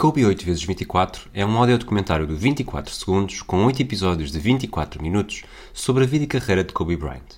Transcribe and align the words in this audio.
Kobe 0.00 0.22
8x24 0.22 1.26
é 1.34 1.44
um 1.44 1.58
audiodocumentário 1.58 2.26
de 2.26 2.32
24 2.32 2.90
segundos 2.90 3.42
com 3.42 3.66
8 3.66 3.82
episódios 3.82 4.32
de 4.32 4.38
24 4.38 5.02
minutos 5.02 5.42
sobre 5.74 6.04
a 6.04 6.06
vida 6.06 6.24
e 6.24 6.26
carreira 6.26 6.64
de 6.64 6.72
Kobe 6.72 6.96
Bryant. 6.96 7.36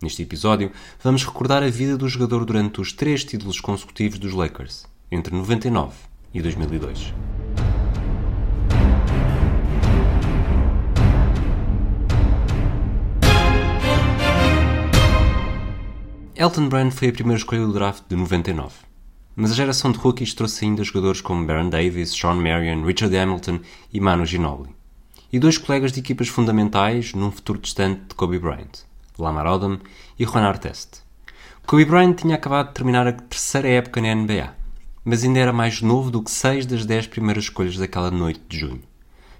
Neste 0.00 0.22
episódio, 0.22 0.70
vamos 1.02 1.24
recordar 1.24 1.64
a 1.64 1.68
vida 1.68 1.98
do 1.98 2.08
jogador 2.08 2.44
durante 2.44 2.80
os 2.80 2.92
três 2.92 3.24
títulos 3.24 3.58
consecutivos 3.58 4.20
dos 4.20 4.32
Lakers, 4.32 4.86
entre 5.10 5.34
99 5.34 5.92
e 6.32 6.40
2002. 6.40 7.12
Elton 16.36 16.68
Brand 16.68 16.92
foi 16.92 17.08
a 17.08 17.12
primeira 17.12 17.38
escolha 17.38 17.66
do 17.66 17.72
draft 17.72 18.04
de 18.08 18.14
99. 18.14 18.93
Mas 19.36 19.50
a 19.50 19.54
geração 19.54 19.90
de 19.90 19.98
rookies 19.98 20.32
trouxe 20.32 20.64
ainda 20.64 20.84
jogadores 20.84 21.20
como 21.20 21.44
Baron 21.44 21.68
Davis, 21.68 22.14
Sean 22.14 22.34
Marion, 22.34 22.84
Richard 22.84 23.16
Hamilton 23.16 23.58
e 23.92 23.98
Manu 23.98 24.24
Ginobili. 24.24 24.74
E 25.32 25.40
dois 25.40 25.58
colegas 25.58 25.90
de 25.90 25.98
equipas 25.98 26.28
fundamentais 26.28 27.12
num 27.14 27.32
futuro 27.32 27.58
distante 27.58 28.02
de 28.08 28.14
Kobe 28.14 28.38
Bryant, 28.38 28.84
Lamar 29.18 29.46
Odom 29.48 29.78
e 30.16 30.24
Juan 30.24 30.42
Artest. 30.42 31.02
Kobe 31.66 31.84
Bryant 31.84 32.14
tinha 32.14 32.36
acabado 32.36 32.68
de 32.68 32.74
terminar 32.74 33.08
a 33.08 33.12
terceira 33.12 33.68
época 33.68 34.00
na 34.00 34.14
NBA, 34.14 34.54
mas 35.04 35.24
ainda 35.24 35.40
era 35.40 35.52
mais 35.52 35.82
novo 35.82 36.12
do 36.12 36.22
que 36.22 36.30
seis 36.30 36.64
das 36.64 36.86
dez 36.86 37.08
primeiras 37.08 37.44
escolhas 37.44 37.76
daquela 37.76 38.12
noite 38.12 38.40
de 38.48 38.60
junho. 38.60 38.82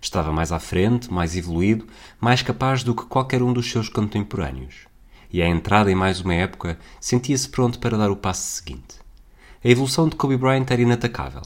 Estava 0.00 0.32
mais 0.32 0.50
à 0.50 0.58
frente, 0.58 1.12
mais 1.12 1.36
evoluído, 1.36 1.86
mais 2.20 2.42
capaz 2.42 2.82
do 2.82 2.96
que 2.96 3.06
qualquer 3.06 3.42
um 3.42 3.52
dos 3.52 3.70
seus 3.70 3.88
contemporâneos. 3.88 4.88
E 5.32 5.40
à 5.40 5.46
entrada 5.46 5.90
em 5.90 5.94
mais 5.94 6.20
uma 6.20 6.34
época, 6.34 6.78
sentia-se 7.00 7.48
pronto 7.48 7.78
para 7.78 7.96
dar 7.96 8.10
o 8.10 8.16
passo 8.16 8.42
seguinte. 8.42 9.03
A 9.64 9.68
evolução 9.70 10.10
de 10.10 10.14
Kobe 10.14 10.36
Bryant 10.36 10.66
era 10.68 10.82
inatacável. 10.82 11.40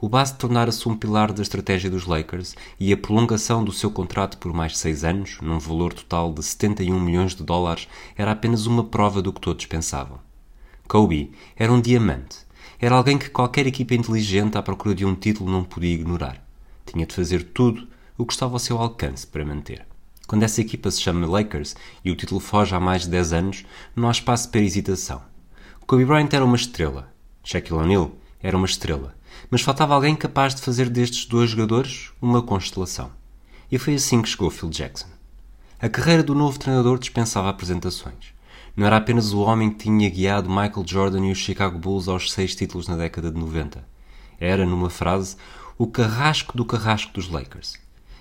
O 0.00 0.08
base 0.08 0.34
tornara-se 0.36 0.88
um 0.88 0.96
pilar 0.96 1.34
da 1.34 1.42
estratégia 1.42 1.90
dos 1.90 2.06
Lakers 2.06 2.56
e 2.80 2.94
a 2.94 2.96
prolongação 2.96 3.62
do 3.62 3.72
seu 3.72 3.90
contrato 3.90 4.38
por 4.38 4.54
mais 4.54 4.78
seis 4.78 5.04
anos, 5.04 5.36
num 5.42 5.58
valor 5.58 5.92
total 5.92 6.32
de 6.32 6.42
71 6.42 6.98
milhões 6.98 7.34
de 7.34 7.44
dólares, 7.44 7.86
era 8.16 8.32
apenas 8.32 8.64
uma 8.64 8.82
prova 8.82 9.20
do 9.20 9.34
que 9.34 9.40
todos 9.42 9.66
pensavam. 9.66 10.18
Kobe 10.88 11.30
era 11.56 11.70
um 11.70 11.78
diamante. 11.78 12.38
Era 12.80 12.94
alguém 12.94 13.18
que 13.18 13.28
qualquer 13.28 13.66
equipa 13.66 13.94
inteligente 13.94 14.56
à 14.56 14.62
procura 14.62 14.94
de 14.94 15.04
um 15.04 15.14
título 15.14 15.52
não 15.52 15.62
podia 15.62 15.92
ignorar. 15.92 16.42
Tinha 16.86 17.04
de 17.04 17.14
fazer 17.14 17.42
tudo 17.52 17.86
o 18.16 18.24
que 18.24 18.32
estava 18.32 18.54
ao 18.54 18.58
seu 18.58 18.78
alcance 18.78 19.26
para 19.26 19.44
manter. 19.44 19.86
Quando 20.26 20.42
essa 20.42 20.62
equipa 20.62 20.90
se 20.90 21.02
chama 21.02 21.26
Lakers 21.26 21.76
e 22.02 22.10
o 22.10 22.16
título 22.16 22.40
foge 22.40 22.74
há 22.74 22.80
mais 22.80 23.02
de 23.02 23.10
10 23.10 23.32
anos, 23.34 23.66
não 23.94 24.08
há 24.08 24.10
espaço 24.10 24.48
para 24.48 24.62
hesitação. 24.62 25.20
Kobe 25.86 26.06
Bryant 26.06 26.32
era 26.32 26.46
uma 26.46 26.56
estrela, 26.56 27.12
Shaquille 27.50 27.80
O'Neal 27.80 28.10
era 28.42 28.58
uma 28.58 28.66
estrela, 28.66 29.16
mas 29.50 29.62
faltava 29.62 29.94
alguém 29.94 30.14
capaz 30.14 30.54
de 30.54 30.60
fazer 30.60 30.90
destes 30.90 31.24
dois 31.24 31.48
jogadores 31.48 32.12
uma 32.20 32.42
constelação. 32.42 33.10
E 33.72 33.78
foi 33.78 33.94
assim 33.94 34.20
que 34.20 34.28
chegou 34.28 34.50
Phil 34.50 34.68
Jackson. 34.68 35.08
A 35.80 35.88
carreira 35.88 36.22
do 36.22 36.34
novo 36.34 36.58
treinador 36.58 36.98
dispensava 36.98 37.48
apresentações. 37.48 38.34
Não 38.76 38.86
era 38.86 38.98
apenas 38.98 39.32
o 39.32 39.40
homem 39.40 39.70
que 39.70 39.84
tinha 39.84 40.10
guiado 40.10 40.50
Michael 40.50 40.84
Jordan 40.86 41.24
e 41.24 41.32
os 41.32 41.38
Chicago 41.38 41.78
Bulls 41.78 42.06
aos 42.06 42.30
seis 42.30 42.54
títulos 42.54 42.86
na 42.86 42.98
década 42.98 43.30
de 43.30 43.40
90. 43.40 43.82
Era, 44.38 44.66
numa 44.66 44.90
frase, 44.90 45.34
o 45.78 45.86
carrasco 45.86 46.54
do 46.54 46.66
carrasco 46.66 47.14
dos 47.14 47.30
Lakers. 47.30 47.78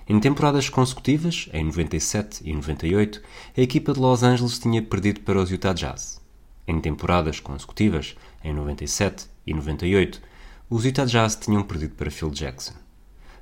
Em 0.08 0.18
temporadas 0.22 0.70
consecutivas, 0.70 1.50
em 1.52 1.66
97 1.66 2.50
e 2.50 2.54
98, 2.54 3.22
a 3.58 3.60
equipa 3.60 3.92
de 3.92 4.00
Los 4.00 4.24
Angeles 4.24 4.58
tinha 4.58 4.82
perdido 4.82 5.20
para 5.20 5.42
os 5.42 5.52
Utah 5.52 5.74
Jazz. 5.74 6.26
Em 6.66 6.80
temporadas 6.80 7.42
consecutivas, 7.42 8.16
em 8.44 8.54
97 8.54 9.28
e 9.46 9.54
98, 9.54 10.22
os 10.70 10.86
Utah 10.86 11.06
Jazz 11.06 11.36
tinham 11.36 11.64
perdido 11.64 11.96
para 11.96 12.12
Phil 12.12 12.30
Jackson. 12.30 12.74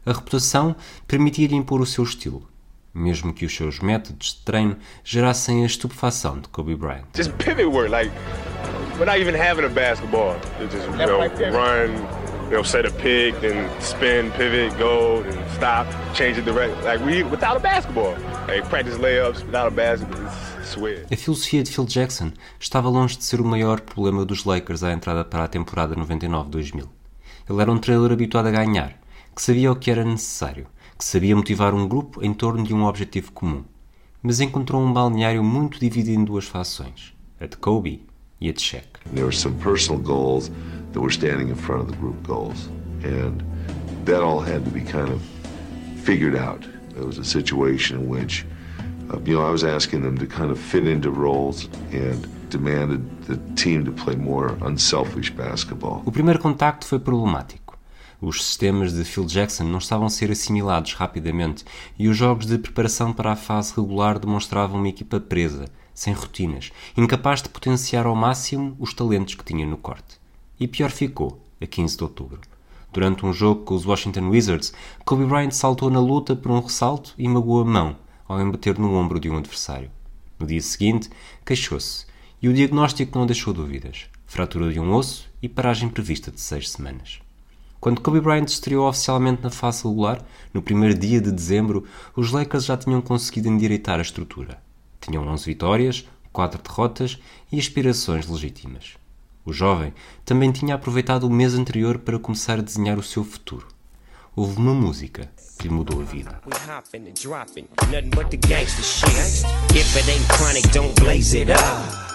A 0.06 0.14
reputação 0.14 0.76
permitia-lhe 1.08 1.56
impor 1.56 1.82
o 1.82 1.86
seu 1.86 2.04
estilo, 2.04 2.48
mesmo 2.94 3.34
que 3.34 3.46
os 3.46 3.56
seus 3.56 3.80
métodos 3.80 4.36
de 4.36 4.46
treino 4.46 4.78
gerassem 5.04 5.64
a 5.64 5.66
estupefação 5.66 6.40
de 6.40 6.48
Kobe 6.50 6.76
Bryant. 6.76 7.06
Just 7.16 7.32
pivot 7.34 7.66
work, 7.66 7.90
like 7.90 8.12
even 9.20 9.36
having 9.36 9.66
a 9.66 9.70
basketball. 9.70 10.36
Just 10.60 10.88
you 10.88 11.06
know, 11.06 11.20
run, 11.52 12.25
you 12.46 12.52
know, 12.52 12.64
set 12.64 12.86
a 12.86 12.92
pick, 12.92 13.40
then 13.42 13.70
spin, 13.82 14.32
pivot, 14.32 14.78
go, 14.78 15.24
then 15.24 15.50
stop, 15.56 15.88
change 16.14 16.36
the 16.36 16.42
direction. 16.42 16.84
Like 16.84 17.04
we 17.06 17.24
without 17.24 17.58
a 17.58 17.60
basketball. 17.60 18.16
Like 18.48 18.70
practice 18.70 18.98
layups 18.98 19.44
without 19.46 19.68
a 19.68 19.72
basketball. 19.72 20.30
A 21.12 21.16
filosofia 21.16 21.64
de 21.64 21.72
Phil 21.72 21.86
Jackson 21.86 22.32
estava 22.60 22.90
longe 22.90 23.18
de 23.18 23.24
ser 23.24 23.40
o 23.40 23.46
maior 23.46 23.82
problema 23.82 24.26
dos 24.26 24.46
Lakers 24.46 24.84
à 24.84 24.92
entrada 24.92 25.24
para 25.24 25.44
a 25.44 25.48
temporada 25.48 25.96
99-2000. 25.96 26.88
Ele 27.48 27.62
era 27.62 27.72
um 27.72 27.78
treinador 27.78 28.12
habituado 28.12 28.48
a 28.48 28.52
ganhar, 28.52 29.00
que 29.36 29.42
sabia 29.42 29.72
o 29.72 29.76
que 29.76 29.92
era 29.92 30.04
necessário, 30.04 30.66
que 30.98 31.06
sabia 31.06 31.36
motivar 31.36 31.74
um 31.74 31.88
grupo 31.88 32.24
em 32.24 32.34
torno 32.34 32.64
de 32.64 32.74
um 32.74 32.84
objetivo 32.84 33.32
comum. 33.32 33.64
Mas 34.24 34.40
encontrou 34.40 34.82
um 34.82 34.92
balneário 34.92 35.44
muito 35.44 35.80
dividido 35.80 36.20
em 36.20 36.26
duas 36.26 36.46
fações, 36.46 37.14
a 37.40 37.46
de 37.46 37.58
Kobe 37.58 38.04
e 38.42 38.50
a 38.50 38.52
de 38.52 38.62
Shaq. 38.62 38.88
There 39.14 39.24
were 39.24 39.36
some 39.36 39.56
personal 39.62 40.02
goals 40.02 40.52
that 40.96 41.02
were 41.02 41.12
standing 41.12 41.50
in 41.50 41.56
front 41.56 41.82
of 41.82 41.88
the 41.92 41.98
group 41.98 42.24
goals. 42.24 42.70
And 43.04 43.44
that 44.06 44.24
all 44.24 44.40
had 44.40 44.64
to 44.64 44.72
be 44.72 44.80
kind 44.80 45.10
of 45.10 45.22
figured 46.04 46.36
out. 46.38 46.66
It 46.98 47.06
was 47.06 47.18
a 47.18 47.26
situation 47.26 47.98
in 48.00 48.08
which, 48.08 48.46
uh, 49.12 49.20
you 49.26 49.34
know, 49.36 49.46
I 49.46 49.52
was 49.52 49.66
asking 49.66 50.04
them 50.04 50.18
to 50.18 50.26
kind 50.26 50.52
of 50.52 50.58
fit 50.58 50.88
into 50.88 51.12
roles 51.12 51.68
and 51.92 52.26
demanded 52.50 53.02
the 53.28 53.36
team 53.56 53.84
to 53.84 53.92
play 53.92 54.16
more 54.16 54.58
unselfish 54.62 55.32
basketball. 55.32 56.02
O 56.06 56.12
primeiro 56.12 56.40
contacto 56.40 56.88
foi 56.88 57.00
problemático. 57.00 57.78
Os 58.22 58.46
sistemas 58.46 58.94
de 58.94 59.04
Phil 59.04 59.26
Jackson 59.26 59.66
não 59.66 59.80
estavam 59.80 60.08
a 60.08 60.10
ser 60.10 60.32
assimilados 60.32 60.94
rapidamente 60.94 61.66
e 62.00 62.08
os 62.08 62.16
jogos 62.16 62.46
de 62.46 62.58
preparação 62.58 63.12
para 63.12 63.34
a 63.34 63.36
fase 63.36 63.74
regular 63.76 64.18
demonstravam 64.18 64.80
uma 64.80 64.88
equipa 64.88 65.20
presa, 65.20 65.66
sem 65.94 66.14
rotinas, 66.14 66.72
incapaz 66.96 67.42
de 67.42 67.50
potenciar 67.50 68.06
ao 68.06 68.16
máximo 68.16 68.78
os 68.80 68.94
talentos 68.94 69.36
que 69.36 69.44
tinha 69.44 69.68
no 69.68 69.76
corte. 69.76 70.24
E 70.60 70.68
pior 70.68 70.90
ficou, 70.90 71.42
a 71.62 71.66
15 71.66 71.98
de 71.98 72.04
outubro. 72.04 72.42
Durante 72.94 73.26
um 73.26 73.34
jogo 73.34 73.64
com 73.66 73.76
os 73.76 73.86
Washington 73.86 74.30
Wizards, 74.30 74.74
Kobe 75.04 75.26
Bryant 75.26 75.52
saltou 75.52 75.90
na 75.90 76.00
luta 76.00 76.36
por 76.36 76.52
um 76.52 76.62
ressalto 76.62 77.14
e 77.18 77.28
magoou 77.28 77.62
a 77.62 77.66
mão 77.66 77.98
ao 78.28 78.42
embater 78.42 78.80
no 78.80 78.94
ombro 78.94 79.20
de 79.20 79.30
um 79.30 79.38
adversário. 79.38 79.92
No 80.40 80.48
dia 80.48 80.62
seguinte, 80.62 81.10
queixou-se 81.46 82.06
e 82.42 82.48
o 82.48 82.54
diagnóstico 82.54 83.18
não 83.18 83.26
deixou 83.26 83.54
dúvidas: 83.54 84.06
fratura 84.26 84.72
de 84.72 84.80
um 84.80 84.94
osso 84.94 85.30
e 85.42 85.50
paragem 85.50 85.90
prevista 85.90 86.32
de 86.32 86.40
seis 86.40 86.70
semanas. 86.70 87.20
Quando 87.80 88.02
Kobe 88.02 88.22
Bryant 88.22 88.48
estreou 88.48 88.88
oficialmente 88.88 89.44
na 89.44 89.50
fase 89.50 89.84
regular, 89.84 90.24
no 90.54 90.62
primeiro 90.62 90.98
dia 90.98 91.22
de 91.22 91.32
dezembro, 91.32 91.84
os 92.16 92.32
Lakers 92.32 92.66
já 92.66 92.78
tinham 92.78 93.02
conseguido 93.02 93.48
endireitar 93.48 94.00
a 94.00 94.02
estrutura. 94.02 94.60
Tinham 95.00 95.28
11 95.28 95.46
vitórias, 95.46 96.08
4 96.32 96.62
derrotas 96.64 97.20
e 97.52 97.60
aspirações 97.60 98.28
legítimas. 98.28 98.96
O 99.46 99.54
jovem 99.54 99.94
também 100.26 100.52
tinha 100.52 100.74
aproveitado 100.74 101.26
o 101.26 101.30
mês 101.30 101.54
anterior 101.54 102.00
para 102.00 102.18
começar 102.18 102.58
a 102.58 102.64
desenhar 102.64 102.98
o 102.98 103.04
seu 103.04 103.24
futuro. 103.24 103.75
Houve 104.38 104.58
uma 104.58 104.74
música 104.74 105.30
que 105.58 105.70
lhe 105.70 105.74
mudou 105.74 106.02
a 106.02 106.04
vida. 106.04 106.42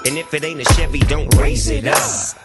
And. 0.06 0.18
If 0.18 0.34
it 0.34 0.44
ain't 0.44 0.60
a 0.60 0.64
Chevy, 0.74 1.00
don't 1.00 1.32
raise 1.36 1.68
it 1.68 1.86
up. 1.86 1.96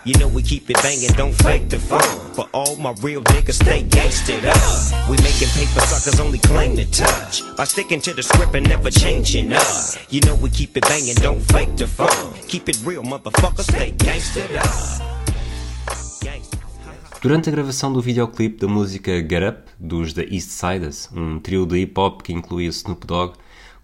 You 0.05 0.13
know 0.19 0.27
we 0.27 0.43
keep 0.43 0.69
it 0.69 0.75
banging, 0.81 1.11
don't 1.17 1.33
fake 1.33 1.69
the 1.69 1.79
fun. 1.79 2.01
For 2.33 2.47
all 2.53 2.75
my 2.77 2.93
real 3.01 3.21
niggas, 3.23 3.63
stay 3.63 3.83
gangsted 3.83 4.45
up. 4.45 5.09
We 5.09 5.17
making 5.17 5.49
paper 5.49 5.81
suckers 5.81 6.19
only 6.19 6.39
claim 6.39 6.75
to 6.77 6.85
touch. 6.91 7.41
By 7.55 7.65
sticking 7.65 8.01
to 8.01 8.13
the 8.13 8.23
script 8.23 8.55
and 8.55 8.67
never 8.67 8.91
changing 8.91 9.53
up. 9.53 9.67
You 10.09 10.21
know 10.21 10.35
we 10.35 10.49
keep 10.49 10.75
it 10.77 10.83
banging, 10.83 11.15
don't 11.15 11.41
fake 11.51 11.75
the 11.77 11.87
fun. 11.87 12.33
Keep 12.47 12.69
it 12.69 12.77
real, 12.85 13.03
stay 13.03 13.91
gangsted 13.91 14.55
up. 14.57 15.14
Durante 17.25 17.49
a 17.49 17.51
gravação 17.51 17.91
do 17.91 17.99
videoclipe 17.99 18.59
da 18.59 18.67
música 18.67 19.11
Get 19.13 19.41
Up, 19.49 19.71
dos 19.79 20.13
The 20.13 20.25
East 20.25 20.51
Siders, 20.51 21.09
um 21.11 21.39
trio 21.39 21.65
de 21.65 21.79
hip-hop 21.79 22.21
que 22.21 22.31
incluía 22.31 22.69
Snoop 22.69 23.07
Dogg, 23.07 23.33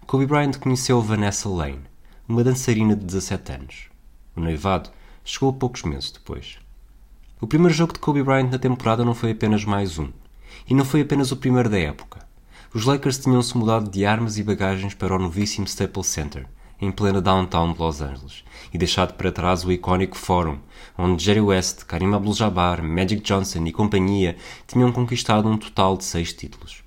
Kobe 0.06 0.26
Bryant 0.26 0.60
conheceu 0.60 1.02
Vanessa 1.02 1.48
Lane, 1.48 1.80
uma 2.28 2.44
dançarina 2.44 2.94
de 2.94 3.04
17 3.04 3.52
anos. 3.52 3.88
O 4.36 4.40
noivado 4.40 4.90
chegou 5.24 5.52
poucos 5.52 5.82
meses 5.82 6.12
depois. 6.12 6.56
O 7.40 7.46
primeiro 7.48 7.74
jogo 7.74 7.92
de 7.92 7.98
Kobe 7.98 8.22
Bryant 8.22 8.48
na 8.48 8.60
temporada 8.60 9.04
não 9.04 9.12
foi 9.12 9.32
apenas 9.32 9.64
mais 9.64 9.98
um, 9.98 10.10
e 10.70 10.72
não 10.72 10.84
foi 10.84 11.00
apenas 11.00 11.32
o 11.32 11.36
primeiro 11.36 11.68
da 11.68 11.80
época. 11.80 12.24
Os 12.72 12.84
Lakers 12.84 13.18
tinham-se 13.18 13.58
mudado 13.58 13.90
de 13.90 14.06
armas 14.06 14.38
e 14.38 14.44
bagagens 14.44 14.94
para 14.94 15.16
o 15.16 15.18
novíssimo 15.18 15.66
Staples 15.66 16.06
Center, 16.06 16.46
em 16.82 16.90
plena 16.90 17.22
downtown 17.22 17.72
de 17.72 17.78
Los 17.78 18.02
Angeles, 18.02 18.42
e 18.74 18.76
deixado 18.76 19.14
para 19.14 19.30
trás 19.30 19.64
o 19.64 19.70
icónico 19.70 20.18
Fórum, 20.18 20.58
onde 20.98 21.22
Jerry 21.22 21.40
West, 21.40 21.84
Karim 21.84 22.12
Abdul-Jabbar, 22.12 22.82
Magic 22.82 23.22
Johnson 23.22 23.64
e 23.64 23.72
companhia 23.72 24.36
tinham 24.66 24.90
conquistado 24.90 25.48
um 25.48 25.56
total 25.56 25.96
de 25.96 26.04
seis 26.04 26.32
títulos. 26.32 26.82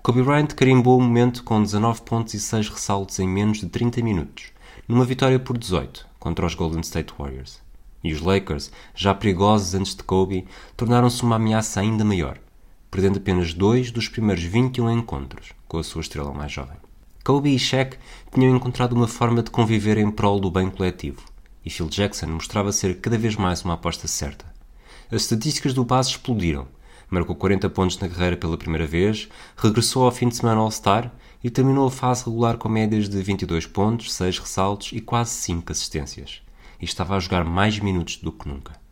Kobe 0.00 0.22
Bryant 0.22 0.54
carimbou 0.54 0.98
o 0.98 1.02
momento 1.02 1.42
com 1.42 1.60
19 1.60 2.02
pontos 2.02 2.34
e 2.34 2.40
6 2.40 2.68
ressaltos 2.68 3.18
em 3.18 3.26
menos 3.26 3.58
de 3.58 3.66
30 3.66 4.02
minutos, 4.02 4.52
numa 4.86 5.04
vitória 5.04 5.40
por 5.40 5.58
18 5.58 6.06
contra 6.20 6.46
os 6.46 6.54
Golden 6.54 6.82
State 6.82 7.12
Warriors. 7.18 7.60
E 8.04 8.12
os 8.12 8.20
Lakers, 8.20 8.70
já 8.94 9.14
perigosos 9.14 9.74
antes 9.74 9.96
de 9.96 10.02
Kobe, 10.04 10.46
tornaram-se 10.76 11.22
uma 11.22 11.36
ameaça 11.36 11.80
ainda 11.80 12.04
maior. 12.04 12.38
perdendo 12.90 13.16
apenas 13.16 13.52
dois 13.52 13.90
dos 13.90 14.08
primeiros 14.08 14.44
21 14.44 14.88
encontros 14.90 15.52
com 15.66 15.78
a 15.78 15.82
sua 15.82 16.02
estrela 16.02 16.32
mais 16.32 16.52
jovem. 16.52 16.83
Kobe 17.24 17.54
e 17.54 17.58
Shaq 17.58 17.96
tinham 18.34 18.54
encontrado 18.54 18.92
uma 18.92 19.08
forma 19.08 19.42
de 19.42 19.50
conviver 19.50 19.96
em 19.96 20.10
prol 20.10 20.38
do 20.38 20.50
bem 20.50 20.68
coletivo, 20.68 21.22
e 21.64 21.70
Phil 21.70 21.88
Jackson 21.88 22.26
mostrava 22.26 22.70
ser 22.70 23.00
cada 23.00 23.16
vez 23.16 23.34
mais 23.34 23.62
uma 23.62 23.72
aposta 23.72 24.06
certa. 24.06 24.44
As 25.10 25.22
estatísticas 25.22 25.72
do 25.72 25.86
base 25.86 26.10
explodiram. 26.10 26.68
Marcou 27.08 27.34
40 27.34 27.70
pontos 27.70 27.98
na 27.98 28.10
carreira 28.10 28.36
pela 28.36 28.58
primeira 28.58 28.86
vez, 28.86 29.26
regressou 29.56 30.04
ao 30.04 30.12
fim 30.12 30.28
de 30.28 30.36
semana 30.36 30.60
All-Star 30.60 31.10
e 31.42 31.48
terminou 31.48 31.86
a 31.86 31.90
fase 31.90 32.26
regular 32.26 32.58
com 32.58 32.68
médias 32.68 33.08
de 33.08 33.22
22 33.22 33.66
pontos, 33.68 34.12
6 34.12 34.40
ressaltos 34.40 34.92
e 34.92 35.00
quase 35.00 35.30
5 35.30 35.72
assistências. 35.72 36.42
E 36.78 36.84
estava 36.84 37.16
a 37.16 37.20
jogar 37.20 37.42
mais 37.42 37.78
minutos 37.78 38.18
do 38.18 38.32
que 38.32 38.46
nunca. 38.46 38.83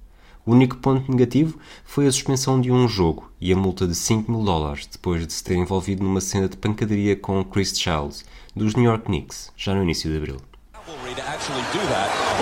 O 0.44 0.50
único 0.50 0.76
ponto 0.76 1.08
negativo 1.08 1.56
foi 1.84 2.06
a 2.08 2.12
suspensão 2.12 2.60
de 2.60 2.72
um 2.72 2.88
jogo 2.88 3.30
e 3.40 3.52
a 3.52 3.56
multa 3.56 3.86
de 3.86 3.94
5 3.94 4.30
mil 4.30 4.42
dólares 4.42 4.88
depois 4.90 5.24
de 5.24 5.32
se 5.32 5.44
ter 5.44 5.54
envolvido 5.54 6.02
numa 6.02 6.20
cena 6.20 6.48
de 6.48 6.56
pancadaria 6.56 7.14
com 7.14 7.44
Chris 7.44 7.78
Childs, 7.78 8.24
dos 8.54 8.74
New 8.74 8.84
York 8.84 9.04
Knicks, 9.04 9.52
já 9.56 9.72
no 9.72 9.84
início 9.84 10.10
de 10.10 10.16
abril. 10.16 10.38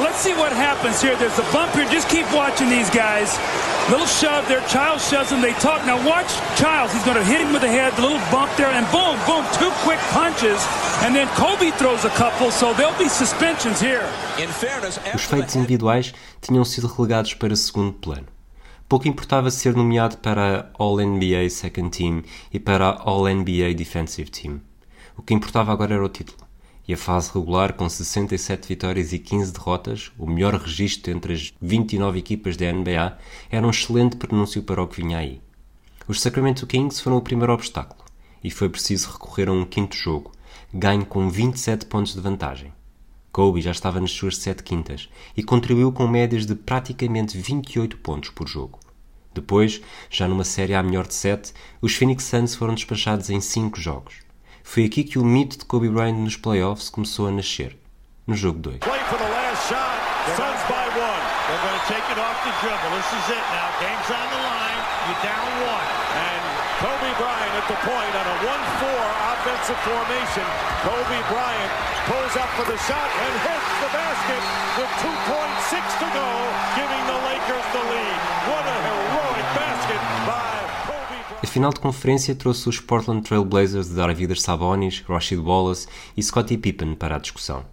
Let's 0.02 0.16
see 0.16 0.32
what 0.32 0.52
happens 0.52 1.02
here. 1.02 1.14
There's 1.16 1.38
a 1.38 1.44
bump 1.52 1.74
here. 1.74 1.86
Just 1.90 2.08
keep 2.08 2.26
watching 2.32 2.70
these 2.70 2.88
guys. 2.90 3.38
Little 3.90 4.06
shove 4.06 4.46
there. 4.46 4.62
Childs 4.68 5.02
shoves 5.08 5.30
him. 5.32 5.40
They 5.42 5.52
talk. 5.54 5.84
Now 5.84 5.98
watch 6.06 6.30
Childs. 6.54 6.92
He's 6.92 7.04
going 7.04 7.16
to 7.16 7.24
hit 7.24 7.40
him 7.40 7.52
with 7.52 7.62
the 7.62 7.68
head. 7.68 7.92
The 7.96 8.02
little 8.02 8.22
bump 8.30 8.54
there, 8.56 8.70
and 8.70 8.86
boom, 8.92 9.18
boom, 9.26 9.44
two 9.58 9.72
quick 9.82 9.98
punches, 10.14 10.64
and 11.02 11.12
then 11.12 11.26
Kobe 11.34 11.72
throws 11.72 12.04
a 12.04 12.10
couple. 12.10 12.52
So 12.52 12.72
there'll 12.72 12.96
be 12.96 13.08
suspensions 13.08 13.80
here. 13.80 14.06
Os 15.12 15.24
feitos 15.24 15.56
individuais 15.56 16.14
tinham 16.40 16.64
sido 16.64 16.86
relegados 16.86 17.34
para 17.34 17.56
segundo 17.56 17.92
plano. 17.94 18.26
Pouco 18.88 19.08
importava 19.08 19.50
ser 19.50 19.74
nomeado 19.74 20.18
para 20.18 20.70
a 20.78 20.82
All-NBA 20.82 21.50
Second 21.50 21.90
Team 21.90 22.22
e 22.52 22.60
para 22.60 22.90
a 22.90 23.02
All-NBA 23.10 23.74
Defensive 23.76 24.30
Team. 24.30 24.60
O 25.16 25.22
que 25.22 25.34
importava 25.34 25.72
agora 25.72 25.94
era 25.94 26.04
o 26.04 26.08
título 26.08 26.49
e 26.90 26.92
a 26.92 26.96
fase 26.96 27.30
regular 27.32 27.74
com 27.74 27.88
67 27.88 28.66
vitórias 28.66 29.12
e 29.12 29.18
15 29.20 29.52
derrotas, 29.52 30.10
o 30.18 30.26
melhor 30.26 30.56
registro 30.56 31.12
entre 31.12 31.34
as 31.34 31.54
29 31.62 32.18
equipas 32.18 32.56
da 32.56 32.72
NBA, 32.72 33.16
era 33.48 33.64
um 33.64 33.70
excelente 33.70 34.16
pronúncio 34.16 34.60
para 34.64 34.82
o 34.82 34.88
que 34.88 35.00
vinha 35.00 35.18
aí. 35.18 35.40
Os 36.08 36.20
Sacramento 36.20 36.66
Kings 36.66 37.00
foram 37.00 37.18
o 37.18 37.22
primeiro 37.22 37.52
obstáculo 37.52 38.04
e 38.42 38.50
foi 38.50 38.68
preciso 38.68 39.08
recorrer 39.12 39.48
a 39.48 39.52
um 39.52 39.64
quinto 39.64 39.94
jogo, 39.94 40.32
ganho 40.74 41.06
com 41.06 41.30
27 41.30 41.86
pontos 41.86 42.12
de 42.12 42.20
vantagem. 42.20 42.72
Kobe 43.30 43.60
já 43.60 43.70
estava 43.70 44.00
nas 44.00 44.10
suas 44.10 44.38
sete 44.38 44.64
quintas 44.64 45.08
e 45.36 45.44
contribuiu 45.44 45.92
com 45.92 46.08
médias 46.08 46.44
de 46.44 46.56
praticamente 46.56 47.38
28 47.38 47.98
pontos 47.98 48.30
por 48.30 48.48
jogo. 48.48 48.80
Depois, 49.32 49.80
já 50.10 50.26
numa 50.26 50.42
série 50.42 50.74
à 50.74 50.82
melhor 50.82 51.06
de 51.06 51.14
7, 51.14 51.52
os 51.80 51.94
Phoenix 51.94 52.24
Suns 52.24 52.56
foram 52.56 52.74
despachados 52.74 53.30
em 53.30 53.40
5 53.40 53.78
jogos. 53.78 54.28
Foi 54.70 54.84
aqui 54.84 55.02
que 55.02 55.18
o 55.18 55.24
mito 55.24 55.58
de 55.58 55.64
Kobe 55.64 55.88
Bryant 55.90 56.14
nos 56.14 56.36
playoffs 56.36 56.88
começou 56.88 57.26
a 57.26 57.32
nascer, 57.32 57.76
no 58.24 58.36
jogo 58.36 58.60
2. 58.60 58.78
Kobe 58.78 58.94
Bryant 67.18 67.54
at 67.58 67.66
the 67.66 67.74
point 67.82 68.14
on 68.14 68.26
a 68.30 68.36
1-4 68.46 68.94
offensive 69.34 69.76
formation. 69.82 70.46
Kobe 70.86 71.18
Bryant 71.26 71.72
pulls 72.06 72.36
up 72.38 72.48
for 72.54 72.64
the 72.70 72.78
shot 72.86 73.10
and 73.26 73.34
hits 73.42 73.74
the 73.82 73.90
basket 73.90 74.42
with 74.78 74.90
2.6 75.02 75.82
to 75.98 76.06
go, 76.14 76.30
giving 76.78 77.04
the 77.10 77.18
Lakers 77.26 77.66
the 77.74 77.82
lead. 77.90 78.18
What 78.46 78.64
a 78.70 78.78
heroic 78.86 79.46
basket 79.58 80.00
by 80.30 80.69
a 81.42 81.46
final 81.46 81.72
de 81.72 81.80
conferência 81.80 82.34
trouxe 82.34 82.68
os 82.68 82.80
Portland 82.80 83.22
Trail 83.22 83.44
Blazers 83.46 83.88
de 83.88 83.98
Arvidas 83.98 84.42
Sabonis, 84.42 85.02
Rashid 85.08 85.40
Wallace 85.40 85.86
e 86.14 86.22
Scottie 86.22 86.58
Pippen 86.58 86.94
para 86.94 87.16
a 87.16 87.18
discussão. 87.18 87.64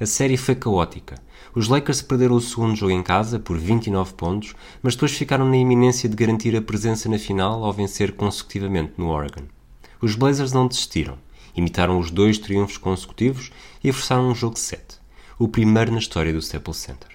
A 0.00 0.06
série 0.06 0.38
foi 0.38 0.54
caótica. 0.54 1.20
Os 1.54 1.68
Lakers 1.68 2.00
perderam 2.00 2.36
o 2.36 2.40
segundo 2.40 2.74
jogo 2.74 2.92
em 2.92 3.02
casa 3.02 3.38
por 3.38 3.58
29 3.58 4.14
pontos, 4.14 4.54
mas 4.82 4.94
depois 4.94 5.12
ficaram 5.12 5.46
na 5.46 5.58
iminência 5.58 6.08
de 6.08 6.16
garantir 6.16 6.56
a 6.56 6.62
presença 6.62 7.10
na 7.10 7.18
final 7.18 7.62
ao 7.62 7.74
vencer 7.74 8.12
consecutivamente 8.12 8.94
no 8.96 9.08
Oregon. 9.08 9.42
Os 10.00 10.14
Blazers 10.14 10.54
não 10.54 10.66
desistiram, 10.66 11.18
imitaram 11.54 11.98
os 11.98 12.10
dois 12.10 12.38
triunfos 12.38 12.78
consecutivos 12.78 13.52
e 13.84 13.92
forçaram 13.92 14.30
um 14.30 14.34
jogo 14.34 14.58
7, 14.58 14.98
o 15.38 15.46
primeiro 15.46 15.92
na 15.92 15.98
história 15.98 16.32
do 16.32 16.38
Staples 16.38 16.78
Center. 16.78 17.10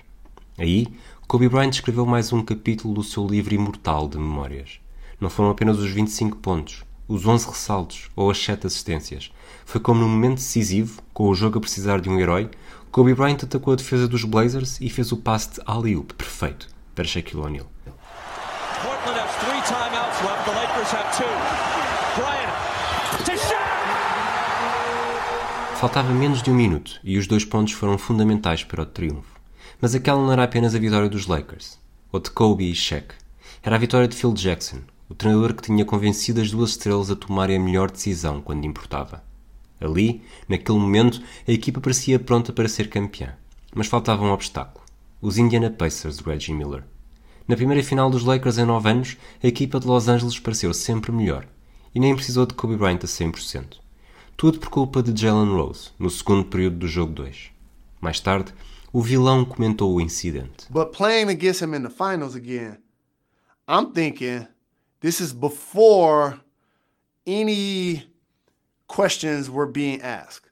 Aí, 0.56 0.88
Kobe 1.28 1.50
Bryant 1.50 1.72
escreveu 1.72 2.06
mais 2.06 2.32
um 2.32 2.44
capítulo 2.44 2.94
do 2.94 3.04
seu 3.04 3.26
livro 3.26 3.56
imortal 3.56 4.08
de 4.08 4.20
memórias. 4.20 4.85
Não 5.20 5.30
foram 5.30 5.50
apenas 5.50 5.78
os 5.80 5.90
25 5.90 6.38
pontos, 6.38 6.84
os 7.08 7.26
11 7.26 7.48
ressaltos 7.48 8.10
ou 8.16 8.30
as 8.30 8.38
7 8.38 8.68
assistências. 8.68 9.32
Foi 9.66 9.80
como 9.80 10.02
no 10.02 10.08
momento 10.08 10.36
decisivo, 10.36 11.02
com 11.14 11.30
o 11.30 11.36
jogo 11.36 11.58
a 11.58 11.62
precisar 11.62 12.02
de 12.02 12.10
um 12.10 12.20
herói, 12.20 12.50
Kobe 12.92 13.14
Bryant 13.14 13.44
atacou 13.44 13.74
a 13.74 13.76
defesa 13.76 14.08
dos 14.08 14.24
Blazers 14.24 14.80
e 14.80 14.90
fez 14.90 15.12
o 15.12 15.18
passe 15.18 15.56
de 15.56 15.62
alley-oop 15.66 16.14
perfeito 16.14 16.70
para 16.96 17.04
Shaquille 17.04 17.42
O'Neal. 17.42 17.68
Portland 18.82 19.20
has 19.20 19.36
three 19.36 19.62
timeouts 19.68 20.22
left. 20.24 20.46
The 20.46 20.52
Lakers 20.52 20.92
have 20.94 21.18
two. 21.18 21.26
Bryant 22.16 22.50
to 23.26 23.56
Faltava 25.76 26.14
menos 26.14 26.42
de 26.42 26.50
um 26.50 26.56
minuto 26.56 27.00
e 27.04 27.18
os 27.18 27.28
dois 27.28 27.44
pontos 27.44 27.74
foram 27.74 27.98
fundamentais 27.98 28.64
para 28.64 28.84
o 28.84 28.86
triunfo. 28.86 29.36
Mas 29.82 29.94
aquela 29.94 30.22
não 30.22 30.32
era 30.32 30.44
apenas 30.44 30.74
a 30.74 30.80
vitória 30.80 31.10
dos 31.10 31.28
Lakers, 31.28 31.78
ou 32.14 32.20
de 32.22 32.32
Kobe 32.32 32.72
e 32.72 32.74
Shaq. 32.74 33.14
Era 33.62 33.76
a 33.76 33.80
vitória 33.80 34.08
de 34.08 34.16
Phil 34.16 34.34
Jackson, 34.34 34.80
o 35.10 35.14
treinador 35.14 35.54
que 35.54 35.64
tinha 35.64 35.86
convencido 35.86 36.42
as 36.42 36.52
duas 36.52 36.72
estrelas 36.72 37.12
a 37.12 37.16
tomarem 37.16 37.58
a 37.58 37.60
melhor 37.60 37.92
decisão 37.92 38.42
quando 38.42 38.66
importava. 38.66 39.24
Ali, 39.80 40.24
naquele 40.48 40.80
momento, 40.80 41.22
a 41.48 41.52
equipa 41.52 41.82
parecia 41.82 42.20
pronta 42.20 42.52
para 42.52 42.68
ser 42.68 42.90
campeã, 42.90 43.36
mas 43.74 43.88
faltava 43.88 44.24
um 44.24 44.32
obstáculo: 44.32 44.84
os 45.22 45.38
Indiana 45.38 45.70
Pacers 45.70 46.18
de 46.18 46.24
Reggie 46.24 46.54
Miller. 46.54 46.84
Na 47.48 47.56
primeira 47.56 47.84
final 47.84 48.10
dos 48.10 48.24
Lakers 48.24 48.58
em 48.58 48.66
9 48.66 48.90
anos, 48.90 49.18
a 49.44 49.48
equipa 49.48 49.80
de 49.80 49.86
Los 49.86 50.08
Angeles 50.08 50.40
pareceu 50.40 50.74
sempre 50.74 51.12
melhor 51.12 51.48
e 51.94 52.00
nem 52.00 52.16
precisou 52.16 52.46
de 52.46 52.56
Kobe 52.56 52.76
Bryant 52.76 53.04
a 53.04 53.08
100%. 53.08 53.78
Tudo 54.36 54.60
por 54.60 54.70
culpa 54.70 55.04
de 55.04 55.20
Jalen 55.20 55.54
Rose, 55.54 55.92
no 56.00 56.10
segundo 56.10 56.46
período 56.46 56.78
do 56.80 56.88
jogo 56.88 57.14
2. 57.14 57.52
Mais 58.02 58.20
tarde, 58.20 58.54
o 58.92 59.02
vilão 59.02 59.46
comentou 59.46 59.94
o 59.94 60.02
incidente. 60.02 60.66
But 60.70 60.92
playing 60.98 61.30
against 61.30 61.62
him 61.62 61.76
in 61.76 61.84
the 61.84 61.90
finals 61.90 62.36
again, 62.36 62.80
I'm 63.68 63.94
thinking 63.94 64.48
This 65.02 65.22
is 65.22 65.34
before 65.34 66.40
any 67.28 68.04
questions 68.88 69.50
were 69.50 69.66
being 69.66 70.02
asked. 70.02 70.50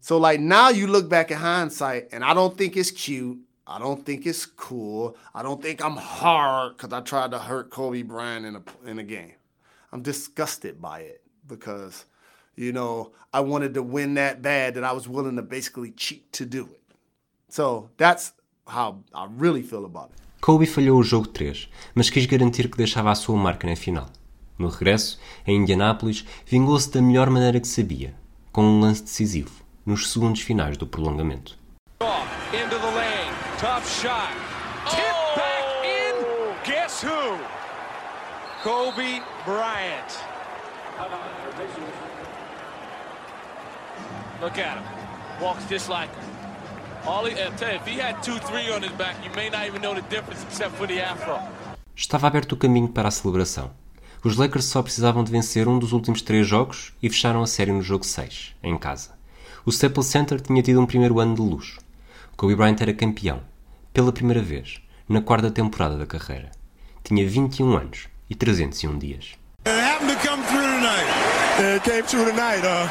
So, 0.00 0.18
like, 0.18 0.40
now 0.40 0.68
you 0.68 0.86
look 0.86 1.08
back 1.08 1.30
at 1.30 1.38
hindsight, 1.38 2.08
and 2.12 2.24
I 2.24 2.34
don't 2.34 2.56
think 2.56 2.76
it's 2.76 2.90
cute. 2.90 3.38
I 3.66 3.78
don't 3.78 4.04
think 4.04 4.26
it's 4.26 4.44
cool. 4.44 5.16
I 5.34 5.42
don't 5.42 5.62
think 5.62 5.82
I'm 5.82 5.96
hard 5.96 6.76
because 6.76 6.92
I 6.92 7.00
tried 7.00 7.30
to 7.30 7.38
hurt 7.38 7.70
Kobe 7.70 8.02
Bryant 8.02 8.44
in 8.44 8.56
a, 8.56 8.62
in 8.86 8.98
a 8.98 9.02
game. 9.02 9.32
I'm 9.92 10.02
disgusted 10.02 10.82
by 10.82 11.00
it 11.00 11.22
because, 11.46 12.04
you 12.56 12.72
know, 12.72 13.12
I 13.32 13.40
wanted 13.40 13.72
to 13.74 13.82
win 13.82 14.14
that 14.14 14.42
bad 14.42 14.74
that 14.74 14.84
I 14.84 14.92
was 14.92 15.08
willing 15.08 15.36
to 15.36 15.42
basically 15.42 15.92
cheat 15.92 16.30
to 16.34 16.44
do 16.44 16.68
it. 16.70 16.82
So 17.48 17.88
that's 17.96 18.32
how 18.66 19.04
I 19.14 19.26
really 19.30 19.62
feel 19.62 19.86
about 19.86 20.10
it. 20.14 20.23
Kobe 20.44 20.66
falhou 20.66 21.00
o 21.00 21.02
jogo 21.02 21.26
3, 21.26 21.70
mas 21.94 22.10
quis 22.10 22.26
garantir 22.26 22.68
que 22.68 22.76
deixava 22.76 23.10
a 23.10 23.14
sua 23.14 23.34
marca 23.34 23.66
na 23.66 23.74
final. 23.74 24.04
No 24.58 24.68
regresso, 24.68 25.18
em 25.46 25.56
Indianápolis, 25.56 26.22
vingou-se 26.44 26.90
da 26.90 27.00
melhor 27.00 27.30
maneira 27.30 27.58
que 27.58 27.66
sabia, 27.66 28.14
com 28.52 28.62
um 28.62 28.78
lance 28.78 29.02
decisivo, 29.02 29.64
nos 29.86 30.12
segundos 30.12 30.42
finais 30.42 30.76
do 30.76 30.86
prolongamento. 30.86 31.56
Kobe 38.62 39.22
Bryant. 39.46 40.10
Look 44.42 44.58
at 44.58 44.76
him. 44.76 44.84
Walks 45.40 45.64
him. 45.70 46.43
Estava 51.94 52.26
aberto 52.26 52.52
o 52.52 52.56
caminho 52.56 52.88
para 52.88 53.08
a 53.08 53.10
celebração. 53.10 53.70
Os 54.24 54.36
Lakers 54.36 54.64
só 54.64 54.82
precisavam 54.82 55.22
de 55.22 55.30
vencer 55.30 55.68
um 55.68 55.78
dos 55.78 55.92
últimos 55.92 56.22
três 56.22 56.46
jogos 56.46 56.94
e 57.02 57.10
fecharam 57.10 57.42
a 57.42 57.46
série 57.46 57.72
no 57.72 57.82
jogo 57.82 58.06
6, 58.06 58.56
em 58.62 58.78
casa. 58.78 59.10
O 59.66 59.70
Staples 59.70 60.06
Center 60.06 60.40
tinha 60.40 60.62
tido 60.62 60.80
um 60.80 60.86
primeiro 60.86 61.20
ano 61.20 61.34
de 61.34 61.42
luxo. 61.42 61.78
Kobe 62.38 62.56
Bryant 62.56 62.80
era 62.80 62.94
campeão, 62.94 63.42
pela 63.92 64.10
primeira 64.10 64.40
vez, 64.40 64.80
na 65.06 65.20
quarta 65.20 65.50
temporada 65.50 65.98
da 65.98 66.06
carreira. 66.06 66.52
Tinha 67.02 67.28
21 67.28 67.76
anos 67.76 68.08
e 68.30 68.34
301 68.34 68.98
dias. 68.98 69.34
It 71.74 71.82
and 71.82 71.90
it 71.90 71.90
came 71.90 72.06
true 72.06 72.22
tonight. 72.22 72.62
Uh, 72.62 72.86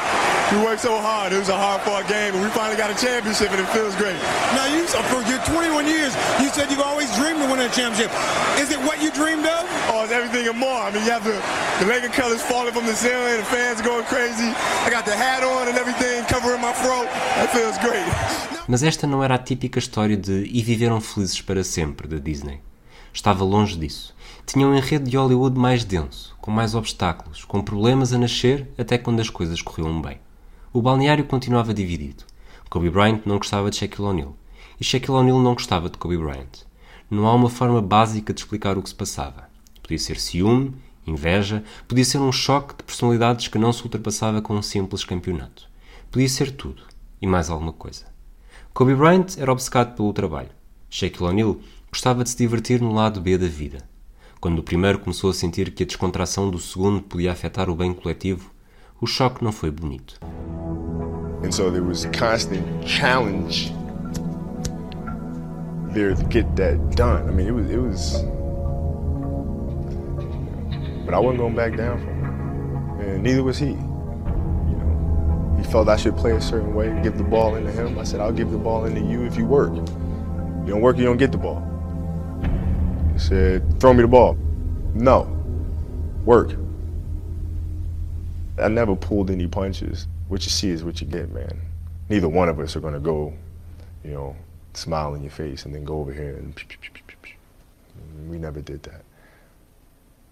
we 0.52 0.60
worked 0.60 0.84
so 0.84 1.00
hard. 1.00 1.32
It 1.32 1.40
was 1.40 1.48
a 1.48 1.56
hard-fought 1.56 2.04
game, 2.04 2.36
and 2.36 2.44
we 2.44 2.52
finally 2.52 2.76
got 2.76 2.92
a 2.92 2.98
championship, 3.00 3.48
and 3.48 3.56
it 3.56 3.70
feels 3.72 3.96
great. 3.96 4.20
Now, 4.52 4.68
you 4.68 4.84
for 5.08 5.24
your 5.24 5.40
21 5.48 5.88
years, 5.88 6.12
you 6.36 6.52
said 6.52 6.68
you've 6.68 6.84
always 6.84 7.08
dreamed 7.16 7.40
of 7.40 7.48
winning 7.48 7.64
a 7.64 7.72
championship. 7.72 8.12
Is 8.60 8.68
it 8.68 8.76
what 8.84 9.00
you 9.00 9.08
dreamed 9.08 9.48
of? 9.48 9.64
Oh, 9.88 10.04
it's 10.04 10.12
everything 10.12 10.44
and 10.52 10.58
more. 10.60 10.84
I 10.84 10.92
mean, 10.92 11.00
you 11.00 11.12
have 11.16 11.24
the, 11.24 11.32
the 11.80 11.88
Laker 11.88 12.12
colors 12.12 12.44
falling 12.44 12.76
from 12.76 12.84
the 12.84 12.92
ceiling, 12.92 13.40
the 13.40 13.48
fans 13.48 13.80
going 13.80 14.04
crazy. 14.04 14.52
I 14.84 14.92
got 14.92 15.08
the 15.08 15.16
hat 15.16 15.40
on 15.40 15.64
and 15.68 15.80
everything 15.80 16.20
covering 16.28 16.60
my 16.60 16.76
throat. 16.84 17.08
That 17.40 17.48
feels 17.56 17.80
great. 17.80 18.04
Mas 18.68 18.82
esta 18.82 19.06
não 19.06 19.24
era 19.24 19.36
a 19.36 19.38
típica 19.38 19.78
história 19.78 20.16
de 20.16 20.44
e 20.44 20.60
viveram 20.60 21.00
felizes 21.00 21.40
para 21.40 21.64
sempre 21.64 22.06
da 22.06 22.18
Disney. 22.18 22.60
Estava 23.12 23.44
longe 23.44 23.78
disso. 23.78 24.13
Tinha 24.46 24.68
um 24.68 24.74
enredo 24.74 25.08
de 25.08 25.16
Hollywood 25.16 25.58
mais 25.58 25.84
denso, 25.84 26.36
com 26.40 26.50
mais 26.50 26.74
obstáculos, 26.74 27.44
com 27.44 27.62
problemas 27.62 28.12
a 28.12 28.18
nascer 28.18 28.70
até 28.76 28.98
quando 28.98 29.20
as 29.20 29.30
coisas 29.30 29.62
corriam 29.62 30.00
bem. 30.00 30.20
O 30.72 30.82
balneário 30.82 31.24
continuava 31.24 31.72
dividido. 31.72 32.24
Kobe 32.68 32.90
Bryant 32.90 33.22
não 33.24 33.38
gostava 33.38 33.70
de 33.70 33.76
Shaquille 33.76 34.06
O'Neal 34.06 34.36
e 34.78 34.84
Shaquille 34.84 35.16
O'Neal 35.16 35.40
não 35.40 35.54
gostava 35.54 35.88
de 35.88 35.96
Kobe 35.96 36.18
Bryant. 36.18 36.64
Não 37.10 37.26
há 37.26 37.34
uma 37.34 37.48
forma 37.48 37.80
básica 37.80 38.34
de 38.34 38.40
explicar 38.40 38.76
o 38.76 38.82
que 38.82 38.88
se 38.88 38.94
passava. 38.94 39.48
Podia 39.82 39.98
ser 39.98 40.18
ciúme, 40.18 40.74
inveja, 41.06 41.64
podia 41.88 42.04
ser 42.04 42.18
um 42.18 42.32
choque 42.32 42.76
de 42.76 42.82
personalidades 42.82 43.48
que 43.48 43.58
não 43.58 43.72
se 43.72 43.82
ultrapassava 43.82 44.42
com 44.42 44.54
um 44.54 44.62
simples 44.62 45.04
campeonato. 45.04 45.68
Podia 46.10 46.28
ser 46.28 46.50
tudo 46.50 46.82
e 47.20 47.26
mais 47.26 47.48
alguma 47.50 47.72
coisa. 47.72 48.06
Kobe 48.72 48.94
Bryant 48.94 49.38
era 49.38 49.52
obcecado 49.52 49.96
pelo 49.96 50.12
trabalho. 50.12 50.50
Shaquille 50.90 51.28
O'Neal 51.30 51.56
gostava 51.90 52.22
de 52.22 52.30
se 52.30 52.36
divertir 52.36 52.80
no 52.80 52.92
lado 52.92 53.20
B 53.20 53.38
da 53.38 53.46
vida. 53.46 53.93
Quando 54.44 54.58
o 54.58 54.62
primeiro 54.62 54.98
começou 54.98 55.30
a 55.30 55.32
sentir 55.32 55.70
que 55.70 55.84
a 55.84 55.86
descontração 55.86 56.50
do 56.50 56.58
segundo 56.58 57.00
podia 57.00 57.32
afetar 57.32 57.70
o 57.70 57.74
bem 57.74 57.94
coletivo, 57.94 58.50
o 59.00 59.06
choque 59.06 59.42
não 59.42 59.50
foi 59.50 59.70
bonito. 59.70 60.20
And 61.42 61.50
so 61.50 61.70
there 61.70 61.80
was 61.80 62.04
constant 62.14 62.62
challenge 62.86 63.72
there 65.94 66.14
to 66.14 66.22
get 66.30 66.44
that 66.56 66.76
done. 66.94 67.26
I 67.26 67.32
mean, 67.32 67.48
it 67.48 67.52
was 67.52 67.70
it 67.70 67.78
was 67.78 68.22
but 71.06 71.14
I 71.14 71.18
wasn't 71.18 71.38
going 71.38 71.54
back 71.54 71.74
down 71.74 72.00
from 72.00 73.00
it. 73.00 73.14
And 73.16 73.22
neither 73.22 73.42
was 73.42 73.58
he. 73.58 73.68
You 73.70 74.76
know, 74.76 75.56
he 75.56 75.64
felt 75.72 75.88
I 75.88 75.96
should 75.96 76.18
play 76.18 76.32
a 76.32 76.40
certain 76.42 76.74
way, 76.74 76.92
give 77.02 77.16
the 77.16 77.24
ball 77.24 77.54
into 77.54 77.72
him. 77.72 77.98
I 77.98 78.04
said, 78.04 78.20
I'll 78.20 78.30
give 78.30 78.50
the 78.50 78.58
ball 78.58 78.84
into 78.84 79.00
you 79.00 79.24
if 79.24 79.38
you 79.38 79.46
work. 79.46 79.72
You 79.72 80.74
don't 80.74 80.82
work, 80.82 80.98
you 80.98 81.04
don't 81.06 81.16
get 81.16 81.32
the 81.32 81.38
ball. 81.38 81.73
He 83.14 83.20
said, 83.20 83.80
throw 83.80 83.94
me 83.94 84.02
the 84.02 84.08
ball. 84.08 84.36
No. 84.92 85.22
Work. 86.24 86.56
I 88.60 88.68
never 88.68 88.94
pulled 88.94 89.30
any 89.30 89.46
punches. 89.46 90.06
What 90.28 90.44
you 90.44 90.50
see 90.50 90.70
is 90.70 90.84
what 90.84 91.00
you 91.00 91.06
get, 91.06 91.32
man. 91.32 91.60
Neither 92.08 92.28
one 92.28 92.48
of 92.48 92.58
us 92.58 92.76
are 92.76 92.80
going 92.80 92.94
to 92.94 93.00
go, 93.00 93.32
you 94.04 94.10
know, 94.10 94.36
smile 94.74 95.14
in 95.14 95.22
your 95.22 95.30
face 95.30 95.64
and 95.64 95.74
then 95.74 95.84
go 95.84 96.00
over 96.00 96.12
here 96.12 96.36
and 96.36 96.60
we 98.28 98.38
never 98.38 98.60
did 98.60 98.82
that. 98.82 99.02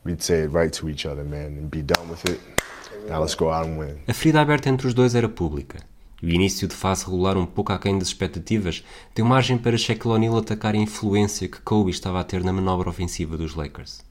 We'd 0.05 0.23
say 0.23 0.41
it 0.41 0.49
right 0.49 0.73
to 0.73 0.89
each 0.89 1.07
other, 1.07 1.23
man, 1.23 1.47
and 1.47 1.71
be 1.71 1.83
done 1.83 2.09
with 2.09 2.29
it. 2.29 2.41
Now 3.09 3.21
let's 3.21 3.37
go 3.37 3.51
out 3.51 3.67
and 3.67 3.79
win. 3.79 4.03
A 4.09 4.13
ferida 4.13 4.41
aberta 4.41 4.69
entre 4.69 4.89
os 4.89 4.95
dois 4.95 5.15
era 5.15 5.29
pública. 5.29 5.81
O 6.23 6.29
início 6.29 6.69
de 6.69 6.75
fase 6.75 7.05
regular 7.05 7.37
um 7.37 7.45
pouco 7.45 7.73
aquém 7.73 7.99
das 7.99 8.07
expectativas 8.07 8.85
deu 9.13 9.25
margem 9.25 9.59
para 9.59 9.77
Shaquille 9.77 10.15
O'Neal 10.15 10.37
atacar 10.37 10.73
a 10.73 10.79
influência 10.79 11.49
que 11.49 11.61
Kobe 11.61 11.91
estava 11.91 12.21
a 12.21 12.25
ter 12.25 12.45
na 12.45 12.53
manobra 12.53 12.89
ofensiva 12.89 13.37
dos 13.37 13.57
Lakers. 13.57 14.05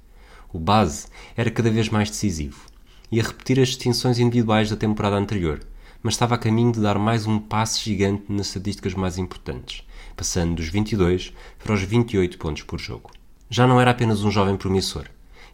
O 0.52 0.60
base 0.60 1.08
era 1.38 1.50
cada 1.50 1.72
vez 1.72 1.88
mais 1.88 2.10
decisivo 2.10 2.66
e 3.10 3.22
a 3.22 3.24
repetir 3.24 3.62
as 3.62 3.70
distinções 3.70 4.20
individuais 4.20 4.70
da 4.70 4.76
temporada 4.76 5.16
anterior, 5.16 5.62
mas 6.04 6.16
estava 6.16 6.36
a 6.36 6.38
caminho 6.38 6.74
de 6.74 6.82
dar 6.82 7.00
mais 7.00 7.26
um 7.26 7.40
passo 7.40 7.82
gigante 7.82 8.26
nas 8.28 8.48
estatísticas 8.48 8.94
mais 8.94 9.18
importantes, 9.18 9.88
passando 10.14 10.56
dos 10.56 10.68
22 10.68 11.32
para 11.64 11.74
os 11.74 11.82
28 11.82 12.38
pontos 12.38 12.64
por 12.64 12.78
jogo. 12.78 13.10
Já 13.50 13.66
não 13.66 13.80
era 13.80 13.92
apenas 13.92 14.22
um 14.22 14.32
jovem 14.32 14.58
promissor, 14.58 15.06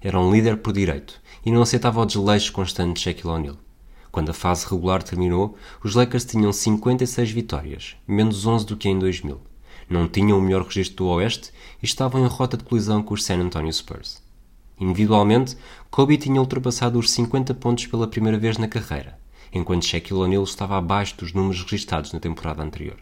era 0.01 0.19
um 0.19 0.31
líder 0.31 0.57
por 0.57 0.73
direito 0.73 1.21
e 1.45 1.51
não 1.51 1.61
aceitava 1.61 2.01
o 2.01 2.05
desleixo 2.05 2.51
constante 2.51 2.95
de 2.95 3.01
Shaquille 3.01 3.31
O'Neal. 3.31 3.66
Quando 4.17 4.31
a 4.31 4.33
fase 4.33 4.65
regular 4.67 5.03
terminou, 5.03 5.55
os 5.83 5.93
Lakers 5.93 6.25
tinham 6.25 6.51
56 6.51 7.29
vitórias, 7.29 7.95
menos 8.07 8.47
11 8.47 8.65
do 8.65 8.75
que 8.75 8.89
em 8.89 8.97
2000. 8.97 9.39
Não 9.87 10.07
tinham 10.07 10.39
o 10.39 10.41
melhor 10.41 10.63
registro 10.63 11.05
do 11.05 11.07
Oeste 11.09 11.51
e 11.83 11.85
estavam 11.85 12.25
em 12.25 12.27
rota 12.27 12.57
de 12.57 12.63
colisão 12.63 13.03
com 13.03 13.13
os 13.13 13.23
San 13.23 13.37
Antonio 13.37 13.71
Spurs. 13.71 14.19
Individualmente, 14.79 15.55
Kobe 15.91 16.17
tinha 16.17 16.41
ultrapassado 16.41 16.97
os 16.97 17.11
50 17.11 17.53
pontos 17.53 17.85
pela 17.85 18.07
primeira 18.07 18.39
vez 18.39 18.57
na 18.57 18.67
carreira, 18.67 19.19
enquanto 19.53 19.85
Shaquille 19.85 20.19
O'Neal 20.19 20.43
estava 20.43 20.79
abaixo 20.79 21.15
dos 21.17 21.31
números 21.31 21.61
registados 21.61 22.11
na 22.11 22.19
temporada 22.19 22.63
anterior. 22.63 22.97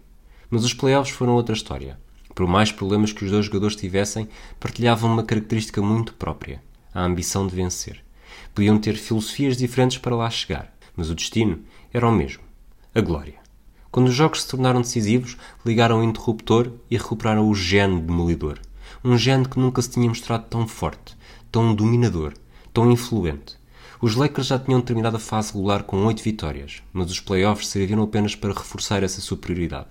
Mas 0.49 0.65
os 0.65 0.73
playoffs 0.73 1.15
foram 1.15 1.35
outra 1.35 1.55
história. 1.55 1.97
Por 2.35 2.45
mais 2.45 2.73
problemas 2.73 3.13
que 3.13 3.23
os 3.23 3.31
dois 3.31 3.45
jogadores 3.45 3.77
tivessem, 3.77 4.27
partilhavam 4.59 5.13
uma 5.13 5.23
característica 5.23 5.81
muito 5.81 6.13
própria: 6.15 6.61
a 6.93 7.05
ambição 7.05 7.47
de 7.47 7.55
vencer. 7.55 8.03
Podiam 8.53 8.77
ter 8.77 8.95
filosofias 8.97 9.55
diferentes 9.55 9.97
para 9.97 10.15
lá 10.15 10.29
chegar, 10.29 10.74
mas 10.95 11.09
o 11.09 11.15
destino 11.15 11.59
era 11.93 12.07
o 12.07 12.11
mesmo: 12.11 12.43
a 12.93 13.01
glória. 13.01 13.35
Quando 13.91 14.07
os 14.07 14.13
jogos 14.13 14.41
se 14.41 14.47
tornaram 14.49 14.81
decisivos, 14.81 15.37
ligaram 15.65 15.99
o 15.99 16.03
interruptor 16.03 16.71
e 16.91 16.97
recuperaram 16.97 17.49
o 17.49 17.55
gene 17.55 18.01
demolidor. 18.01 18.59
Um 19.03 19.17
gene 19.17 19.47
que 19.47 19.59
nunca 19.59 19.81
se 19.81 19.91
tinha 19.91 20.09
mostrado 20.09 20.45
tão 20.49 20.67
forte, 20.67 21.15
tão 21.51 21.73
dominador, 21.73 22.33
tão 22.73 22.91
influente. 22.91 23.57
Os 24.01 24.15
Lakers 24.15 24.47
já 24.47 24.59
tinham 24.59 24.81
terminado 24.81 25.15
a 25.15 25.19
fase 25.19 25.53
regular 25.53 25.83
com 25.83 26.05
8 26.05 26.21
vitórias, 26.21 26.83
mas 26.91 27.09
os 27.09 27.21
playoffs 27.21 27.69
serviram 27.69 28.03
apenas 28.03 28.35
para 28.35 28.53
reforçar 28.53 29.01
essa 29.01 29.21
superioridade. 29.21 29.87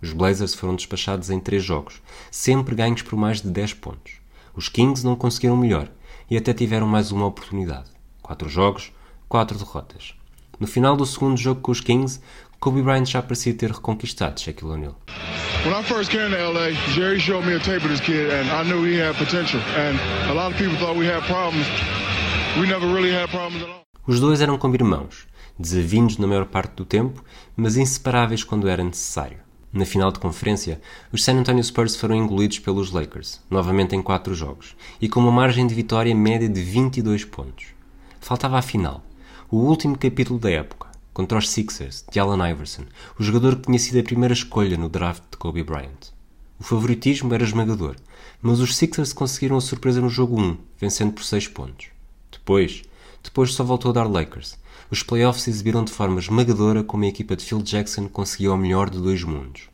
Os 0.00 0.12
Blazers 0.12 0.54
foram 0.54 0.74
despachados 0.74 1.28
em 1.28 1.38
3 1.38 1.62
jogos, 1.62 2.00
sempre 2.30 2.74
ganhos 2.74 3.02
por 3.02 3.16
mais 3.16 3.42
de 3.42 3.50
10 3.50 3.74
pontos. 3.74 4.14
Os 4.54 4.68
Kings 4.68 5.04
não 5.04 5.14
conseguiram 5.14 5.56
melhor 5.56 5.90
e 6.30 6.36
até 6.36 6.54
tiveram 6.54 6.86
mais 6.86 7.12
uma 7.12 7.26
oportunidade. 7.26 7.90
4 8.22 8.48
jogos, 8.48 8.90
4 9.28 9.58
derrotas. 9.58 10.14
No 10.62 10.68
final 10.68 10.96
do 10.96 11.04
segundo 11.04 11.36
jogo 11.36 11.60
com 11.60 11.72
os 11.72 11.80
Kings, 11.80 12.20
Kobe 12.60 12.82
Bryant 12.82 13.06
já 13.06 13.20
parecia 13.20 13.52
ter 13.52 13.72
reconquistado 13.72 14.40
Shaquille 14.40 14.70
O'Neal. 14.70 14.96
When 15.64 15.74
I 15.76 15.82
first 15.82 16.08
came 16.08 16.30
to 16.30 16.36
LA, 16.36 16.70
Jerry 16.94 17.18
showed 17.18 17.44
me 17.44 17.56
a 17.56 17.58
tape 17.58 17.84
of 17.84 17.88
this 17.88 17.98
kid, 17.98 18.30
and 18.30 18.46
I 18.48 18.62
knew 18.62 18.86
he 18.86 19.02
had 19.02 19.18
potential. 19.18 19.60
And 19.76 19.98
a 20.30 20.32
lot 20.32 20.52
of 20.52 20.56
people 20.56 20.78
thought 20.78 20.96
we 20.96 21.08
had 21.08 21.24
problems. 21.26 21.66
We 22.60 22.68
never 22.68 22.86
really 22.86 23.12
had 23.12 23.28
problems 23.32 23.64
at 23.64 23.70
all. 23.70 23.82
Os 24.06 24.20
dois 24.20 24.40
eram 24.40 24.56
como 24.56 24.76
irmãos, 24.76 25.26
desavindos 25.58 26.16
na 26.18 26.28
maior 26.28 26.46
parte 26.46 26.76
do 26.76 26.84
tempo, 26.84 27.24
mas 27.56 27.76
inseparáveis 27.76 28.44
quando 28.44 28.68
era 28.68 28.84
necessário. 28.84 29.38
Na 29.72 29.84
final 29.84 30.12
de 30.12 30.20
conferência, 30.20 30.80
os 31.10 31.24
San 31.24 31.40
Antonio 31.40 31.64
Spurs 31.64 31.96
foram 31.96 32.14
engolidos 32.14 32.60
pelos 32.60 32.92
Lakers, 32.92 33.40
novamente 33.50 33.96
em 33.96 34.02
4 34.02 34.32
jogos, 34.32 34.76
e 35.00 35.08
com 35.08 35.18
uma 35.18 35.32
margem 35.32 35.66
de 35.66 35.74
vitória 35.74 36.14
média 36.14 36.48
de 36.48 36.62
22 36.62 37.24
pontos. 37.24 37.66
Faltava 38.20 38.56
a 38.56 38.62
final, 38.62 39.02
o 39.52 39.58
último 39.58 39.98
capítulo 39.98 40.38
da 40.38 40.50
época, 40.50 40.88
contra 41.12 41.36
os 41.36 41.50
Sixers, 41.50 42.06
de 42.10 42.18
Allen 42.18 42.52
Iverson, 42.52 42.84
o 43.20 43.22
jogador 43.22 43.56
que 43.56 43.66
tinha 43.66 43.78
sido 43.78 44.00
a 44.00 44.02
primeira 44.02 44.32
escolha 44.32 44.78
no 44.78 44.88
draft 44.88 45.24
de 45.30 45.36
Kobe 45.36 45.62
Bryant. 45.62 46.08
O 46.58 46.64
favoritismo 46.64 47.34
era 47.34 47.44
esmagador, 47.44 47.96
mas 48.40 48.60
os 48.60 48.74
Sixers 48.74 49.12
conseguiram 49.12 49.58
a 49.58 49.60
surpresa 49.60 50.00
no 50.00 50.08
jogo 50.08 50.40
1, 50.40 50.56
vencendo 50.80 51.12
por 51.12 51.22
6 51.22 51.48
pontos. 51.48 51.88
Depois, 52.30 52.82
depois 53.22 53.52
só 53.52 53.62
voltou 53.62 53.90
a 53.90 53.92
dar 53.92 54.10
Lakers. 54.10 54.56
Os 54.90 55.02
playoffs 55.02 55.46
exibiram 55.46 55.84
de 55.84 55.92
forma 55.92 56.18
esmagadora 56.18 56.82
como 56.82 57.04
a 57.04 57.08
equipa 57.08 57.36
de 57.36 57.44
Phil 57.44 57.60
Jackson 57.60 58.08
conseguiu 58.08 58.54
o 58.54 58.56
melhor 58.56 58.88
de 58.88 58.98
dois 59.02 59.22
mundos. 59.22 59.68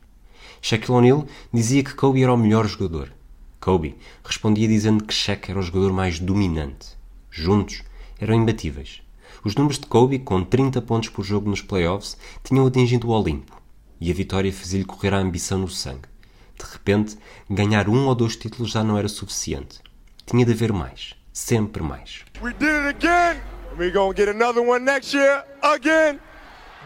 Shaquille 0.61 0.91
O'Neal 0.91 1.25
dizia 1.53 1.85
que 1.85 1.93
Kobe 1.93 2.21
era 2.21 2.33
o 2.33 2.37
melhor 2.37 2.67
jogador. 2.67 3.13
Kobe 3.61 3.95
respondia 4.25 4.67
dizendo 4.67 5.05
que 5.05 5.13
Shaq 5.13 5.49
era 5.49 5.59
o 5.61 5.63
jogador 5.63 5.93
mais 5.93 6.19
dominante. 6.19 6.97
Juntos, 7.31 7.81
eram 8.19 8.35
imbatíveis. 8.35 9.01
Os 9.43 9.55
números 9.55 9.79
de 9.79 9.85
Kobe, 9.85 10.19
com 10.19 10.43
30 10.43 10.81
pontos 10.81 11.09
por 11.09 11.23
jogo 11.23 11.49
nos 11.49 11.61
playoffs, 11.61 12.17
tinham 12.43 12.65
atingido 12.67 13.07
o 13.07 13.11
Olimpo, 13.11 13.59
e 13.99 14.11
a 14.11 14.13
vitória 14.13 14.51
fazia-lhe 14.51 14.85
correr 14.85 15.13
a 15.13 15.19
ambição 15.19 15.59
no 15.59 15.67
sangue. 15.67 16.09
De 16.57 16.65
repente, 16.71 17.17
ganhar 17.49 17.87
um 17.87 18.07
ou 18.07 18.15
dois 18.15 18.35
títulos 18.35 18.71
já 18.71 18.83
não 18.83 18.97
era 18.97 19.07
suficiente. 19.07 19.79
Tinha 20.25 20.45
de 20.45 20.51
haver 20.51 20.73
mais. 20.73 21.15
Sempre 21.31 21.81
mais. 21.81 22.25
We 22.41 22.53
did 22.53 22.69
it 22.69 22.97
again. 22.97 23.41
We're 23.77 23.91
gonna 23.91 24.13
get 24.13 24.27
another 24.27 24.61
one 24.61 24.83
next 24.83 25.15
year. 25.15 25.45
Again. 25.61 26.19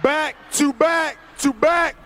Back 0.03 0.35
to 0.57 0.73
back 0.73 1.17
to 1.41 1.53
back. 1.53 1.97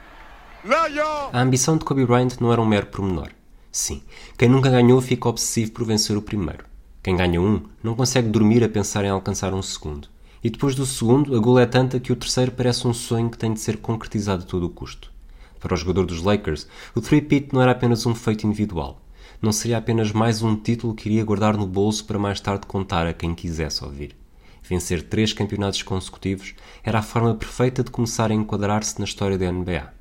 Love 0.63 0.96
y'all. 0.96 1.30
A 1.34 1.42
ambição 1.42 1.77
de 1.77 1.84
Kobe 1.84 2.06
Bryant 2.06 2.39
não 2.39 2.54
era 2.54 2.62
um 2.62 2.66
mero 2.66 2.88
pormenor. 2.88 3.30
Sim, 3.72 4.01
quem 4.38 4.50
nunca 4.50 4.70
ganhou 4.70 5.01
fica 5.01 5.27
obsessivo 5.27 5.72
por 5.74 5.86
vencer 5.86 6.16
o 6.16 6.22
primeiro. 6.22 6.63
Quem 7.04 7.16
ganha 7.16 7.42
um 7.42 7.63
não 7.84 7.96
consegue 7.96 8.30
dormir 8.30 8.63
a 8.63 8.70
pensar 8.70 9.04
em 9.04 9.10
alcançar 9.10 9.54
um 9.54 9.62
segundo. 9.62 10.08
E 10.44 10.50
depois 10.50 10.75
do 10.75 10.86
segundo, 10.86 11.36
a 11.36 11.39
gula 11.39 11.62
é 11.62 11.65
tanta 11.65 12.00
que 12.00 12.12
o 12.12 12.15
terceiro 12.15 12.51
parece 12.51 12.88
um 12.88 12.94
sonho 12.94 13.29
que 13.29 13.38
tem 13.38 13.53
de 13.53 13.60
ser 13.60 13.77
concretizado 13.77 14.44
a 14.44 14.46
todo 14.46 14.65
o 14.65 14.70
custo. 14.70 15.12
Para 15.60 15.74
o 15.74 15.77
jogador 15.77 16.06
dos 16.06 16.22
Lakers, 16.22 16.67
o 16.94 17.01
three-peat 17.01 17.50
não 17.51 17.62
era 17.62 17.72
apenas 17.72 18.06
um 18.06 18.13
feito 18.13 18.46
individual. 18.46 19.01
Não 19.41 19.51
seria 19.51 19.77
apenas 19.77 20.12
mais 20.12 20.41
um 20.41 20.56
título 20.56 20.94
que 20.94 21.10
iria 21.10 21.25
guardar 21.25 21.58
no 21.58 21.65
bolso 21.65 22.06
para 22.06 22.20
mais 22.20 22.39
tarde 22.39 22.67
contar 22.67 23.08
a 23.08 23.13
quem 23.13 23.34
quisesse 23.34 23.84
ouvir. 23.84 24.15
Vencer 24.63 25.01
três 25.01 25.34
campeonatos 25.34 25.82
consecutivos 25.82 26.53
era 26.84 27.00
a 27.00 27.03
forma 27.03 27.34
perfeita 27.34 27.84
de 27.84 27.91
começar 27.91 28.32
a 28.32 28.34
enquadrar-se 28.34 29.00
na 29.00 29.06
história 29.06 29.38
da 29.38 29.51
NBA. 29.51 29.94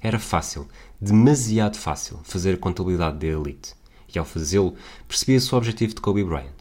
Era 0.00 0.18
fácil, 0.18 0.66
demasiado 1.00 1.76
fácil, 1.76 2.20
fazer 2.22 2.54
a 2.54 2.58
contabilidade 2.58 3.18
da 3.18 3.26
elite. 3.26 3.74
E 4.14 4.18
ao 4.18 4.24
fazê-lo, 4.24 4.74
percebia-se 5.06 5.54
o 5.54 5.58
objetivo 5.58 5.94
de 5.94 6.00
Kobe 6.00 6.24
Bryant. 6.24 6.55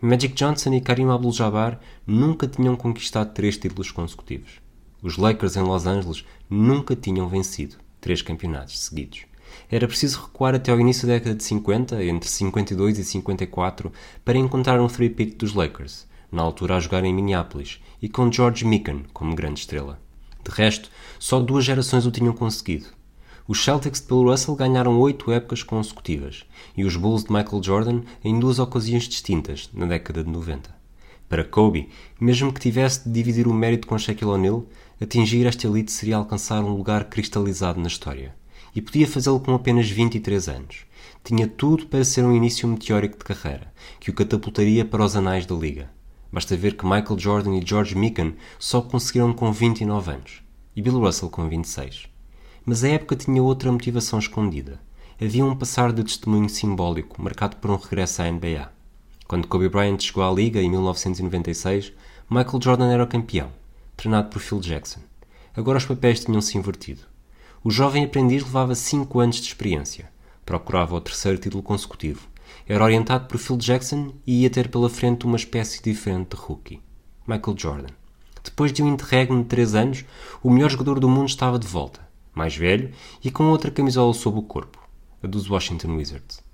Magic 0.00 0.34
Johnson 0.34 0.74
e 0.74 0.80
Karim 0.80 1.08
Abdul-Jabbar 1.08 1.80
nunca 2.06 2.46
tinham 2.46 2.76
conquistado 2.76 3.32
três 3.32 3.56
títulos 3.56 3.90
consecutivos. 3.90 4.60
Os 5.02 5.16
Lakers 5.16 5.56
em 5.56 5.62
Los 5.62 5.86
Angeles 5.86 6.22
nunca 6.50 6.94
tinham 6.94 7.26
vencido 7.28 7.76
três 7.98 8.20
campeonatos 8.20 8.78
seguidos. 8.78 9.24
Era 9.70 9.88
preciso 9.88 10.20
recuar 10.20 10.54
até 10.54 10.70
ao 10.70 10.78
início 10.78 11.08
da 11.08 11.14
década 11.14 11.34
de 11.34 11.44
50, 11.44 12.04
entre 12.04 12.28
52 12.28 12.98
e 12.98 13.04
54, 13.04 13.90
para 14.22 14.36
encontrar 14.36 14.78
um 14.80 14.86
three-peat 14.86 15.36
dos 15.36 15.54
Lakers, 15.54 16.06
na 16.30 16.42
altura 16.42 16.76
a 16.76 16.80
jogar 16.80 17.02
em 17.02 17.14
Minneapolis, 17.14 17.80
e 18.02 18.08
com 18.08 18.30
George 18.30 18.66
Mikan 18.66 19.02
como 19.14 19.34
grande 19.34 19.60
estrela. 19.60 19.98
De 20.44 20.50
resto, 20.50 20.90
só 21.18 21.40
duas 21.40 21.64
gerações 21.64 22.04
o 22.04 22.10
tinham 22.10 22.34
conseguido. 22.34 22.86
Os 23.48 23.62
Celtics 23.62 24.00
de 24.00 24.08
Bill 24.08 24.24
Russell 24.24 24.56
ganharam 24.56 24.98
oito 24.98 25.30
épocas 25.30 25.62
consecutivas 25.62 26.44
e 26.76 26.84
os 26.84 26.96
Bulls 26.96 27.22
de 27.22 27.32
Michael 27.32 27.62
Jordan 27.62 28.00
em 28.24 28.40
duas 28.40 28.58
ocasiões 28.58 29.04
distintas, 29.04 29.70
na 29.72 29.86
década 29.86 30.24
de 30.24 30.30
90. 30.30 30.74
Para 31.28 31.44
Kobe, 31.44 31.88
mesmo 32.20 32.52
que 32.52 32.58
tivesse 32.58 33.04
de 33.04 33.14
dividir 33.14 33.46
o 33.46 33.54
mérito 33.54 33.86
com 33.86 33.96
Shaquille 33.96 34.32
O'Neal, 34.32 34.66
atingir 35.00 35.46
esta 35.46 35.64
elite 35.64 35.92
seria 35.92 36.16
alcançar 36.16 36.64
um 36.64 36.74
lugar 36.74 37.04
cristalizado 37.04 37.80
na 37.80 37.86
história. 37.86 38.34
E 38.74 38.82
podia 38.82 39.06
fazê-lo 39.06 39.38
com 39.38 39.54
apenas 39.54 39.88
23 39.88 40.48
anos. 40.48 40.78
Tinha 41.22 41.46
tudo 41.46 41.86
para 41.86 42.04
ser 42.04 42.24
um 42.24 42.34
início 42.34 42.66
meteórico 42.66 43.16
de 43.16 43.24
carreira, 43.24 43.72
que 44.00 44.10
o 44.10 44.12
catapultaria 44.12 44.84
para 44.84 45.04
os 45.04 45.14
anais 45.14 45.46
da 45.46 45.54
liga. 45.54 45.88
Basta 46.32 46.56
ver 46.56 46.76
que 46.76 46.84
Michael 46.84 47.16
Jordan 47.16 47.54
e 47.56 47.64
George 47.64 47.94
Mikan 47.96 48.32
só 48.58 48.82
conseguiram 48.82 49.32
com 49.32 49.52
29 49.52 50.10
anos 50.10 50.42
e 50.74 50.82
Bill 50.82 50.98
Russell 50.98 51.30
com 51.30 51.48
26. 51.48 52.15
Mas 52.66 52.84
a 52.84 52.88
época 52.88 53.16
tinha 53.16 53.42
outra 53.42 53.72
motivação 53.72 54.18
escondida. 54.18 54.80
Havia 55.22 55.44
um 55.44 55.56
passar 55.56 55.92
de 55.92 56.02
testemunho 56.02 56.48
simbólico 56.48 57.22
marcado 57.22 57.56
por 57.56 57.70
um 57.70 57.76
regresso 57.76 58.20
à 58.20 58.30
NBA. 58.30 58.70
Quando 59.26 59.48
Kobe 59.48 59.68
Bryant 59.68 60.00
chegou 60.00 60.22
à 60.22 60.30
liga 60.30 60.60
em 60.60 60.68
1996, 60.68 61.92
Michael 62.28 62.60
Jordan 62.62 62.92
era 62.92 63.04
o 63.04 63.06
campeão, 63.06 63.50
treinado 63.96 64.28
por 64.28 64.40
Phil 64.40 64.60
Jackson. 64.60 65.00
Agora 65.56 65.78
os 65.78 65.86
papéis 65.86 66.24
tinham-se 66.24 66.58
invertido. 66.58 67.02
O 67.64 67.70
jovem 67.70 68.04
aprendiz 68.04 68.42
levava 68.42 68.74
5 68.74 69.20
anos 69.20 69.36
de 69.36 69.46
experiência. 69.46 70.10
Procurava 70.44 70.96
o 70.96 71.00
terceiro 71.00 71.38
título 71.38 71.62
consecutivo 71.62 72.28
era 72.68 72.82
orientado 72.82 73.26
por 73.26 73.38
Phil 73.38 73.56
Jackson 73.56 74.12
e 74.26 74.42
ia 74.42 74.50
ter 74.50 74.68
pela 74.68 74.90
frente 74.90 75.24
uma 75.24 75.36
espécie 75.36 75.82
diferente 75.82 76.30
de 76.30 76.36
rookie, 76.36 76.80
Michael 77.26 77.56
Jordan. 77.56 77.94
Depois 78.42 78.72
de 78.72 78.82
um 78.82 78.88
interregno 78.88 79.42
de 79.42 79.48
3 79.48 79.74
anos, 79.74 80.04
o 80.42 80.50
melhor 80.50 80.70
jogador 80.70 81.00
do 81.00 81.08
mundo 81.08 81.28
estava 81.28 81.58
de 81.58 81.66
volta, 81.66 82.05
mais 82.36 82.54
velho 82.54 82.92
e 83.24 83.30
com 83.30 83.44
outra 83.44 83.70
camisola 83.70 84.12
sob 84.12 84.38
o 84.38 84.42
corpo, 84.42 84.78
a 85.22 85.26
dos 85.26 85.48
Washington 85.48 85.96
Wizards. 85.96 86.44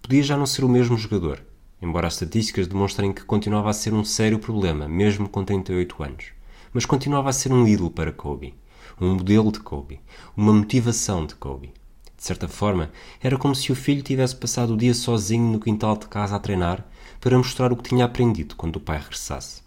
Podia 0.00 0.22
já 0.22 0.36
não 0.36 0.46
ser 0.46 0.64
o 0.64 0.68
mesmo 0.68 0.96
jogador, 0.96 1.42
embora 1.82 2.06
as 2.06 2.14
estatísticas 2.14 2.68
demonstrem 2.68 3.12
que 3.12 3.24
continuava 3.24 3.68
a 3.68 3.72
ser 3.72 3.92
um 3.92 4.04
sério 4.04 4.38
problema, 4.38 4.88
mesmo 4.88 5.28
com 5.28 5.44
38 5.44 6.00
anos. 6.02 6.26
Mas 6.72 6.86
continuava 6.86 7.28
a 7.28 7.32
ser 7.32 7.52
um 7.52 7.66
ídolo 7.66 7.90
para 7.90 8.12
Kobe, 8.12 8.54
um 9.00 9.14
modelo 9.14 9.50
de 9.50 9.58
Kobe, 9.58 10.00
uma 10.36 10.52
motivação 10.52 11.26
de 11.26 11.34
Kobe. 11.34 11.74
De 12.16 12.24
certa 12.24 12.46
forma, 12.46 12.92
era 13.20 13.36
como 13.36 13.52
se 13.52 13.72
o 13.72 13.74
filho 13.74 14.00
tivesse 14.00 14.36
passado 14.36 14.74
o 14.74 14.76
dia 14.76 14.94
sozinho 14.94 15.50
no 15.50 15.58
quintal 15.58 15.96
de 15.96 16.06
casa 16.06 16.36
a 16.36 16.38
treinar 16.38 16.86
para 17.20 17.36
mostrar 17.36 17.72
o 17.72 17.76
que 17.76 17.88
tinha 17.88 18.04
aprendido 18.04 18.54
quando 18.54 18.76
o 18.76 18.80
pai 18.80 18.98
regressasse. 18.98 19.60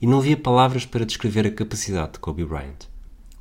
E 0.00 0.06
não 0.06 0.18
havia 0.18 0.36
palavras 0.36 0.86
para 0.86 1.04
descrever 1.04 1.46
a 1.46 1.50
capacidade 1.50 2.12
de 2.12 2.18
Kobe 2.20 2.42
Bryant. 2.42 2.88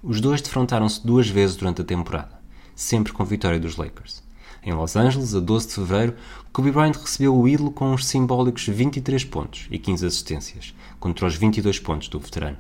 Os 0.02 0.22
dois 0.22 0.42
defrontaram-se 0.42 1.06
duas 1.06 1.28
vezes 1.28 1.58
durante 1.58 1.82
a 1.82 1.86
temporada, 1.86 2.40
sempre 2.74 3.12
com 3.12 3.26
vitória 3.26 3.60
dos 3.60 3.76
Lakers. 3.76 4.24
Em 4.64 4.72
Los 4.72 4.96
Angeles, 4.96 5.36
a 5.36 5.42
12 5.42 5.68
de 5.68 5.74
fevereiro, 5.74 6.16
Kobe 6.54 6.72
Bryant 6.72 6.96
recebeu 6.96 7.36
o 7.36 7.46
ídolo 7.46 7.70
com 7.70 7.92
uns 7.92 8.06
simbólicos 8.06 8.66
23 8.66 9.26
pontos 9.26 9.68
e 9.70 9.78
15 9.78 10.06
assistências, 10.06 10.74
contra 11.02 11.26
os 11.26 11.36
22 11.36 11.80
pontos 11.80 12.08
do 12.08 12.18
veterano. 12.18 12.56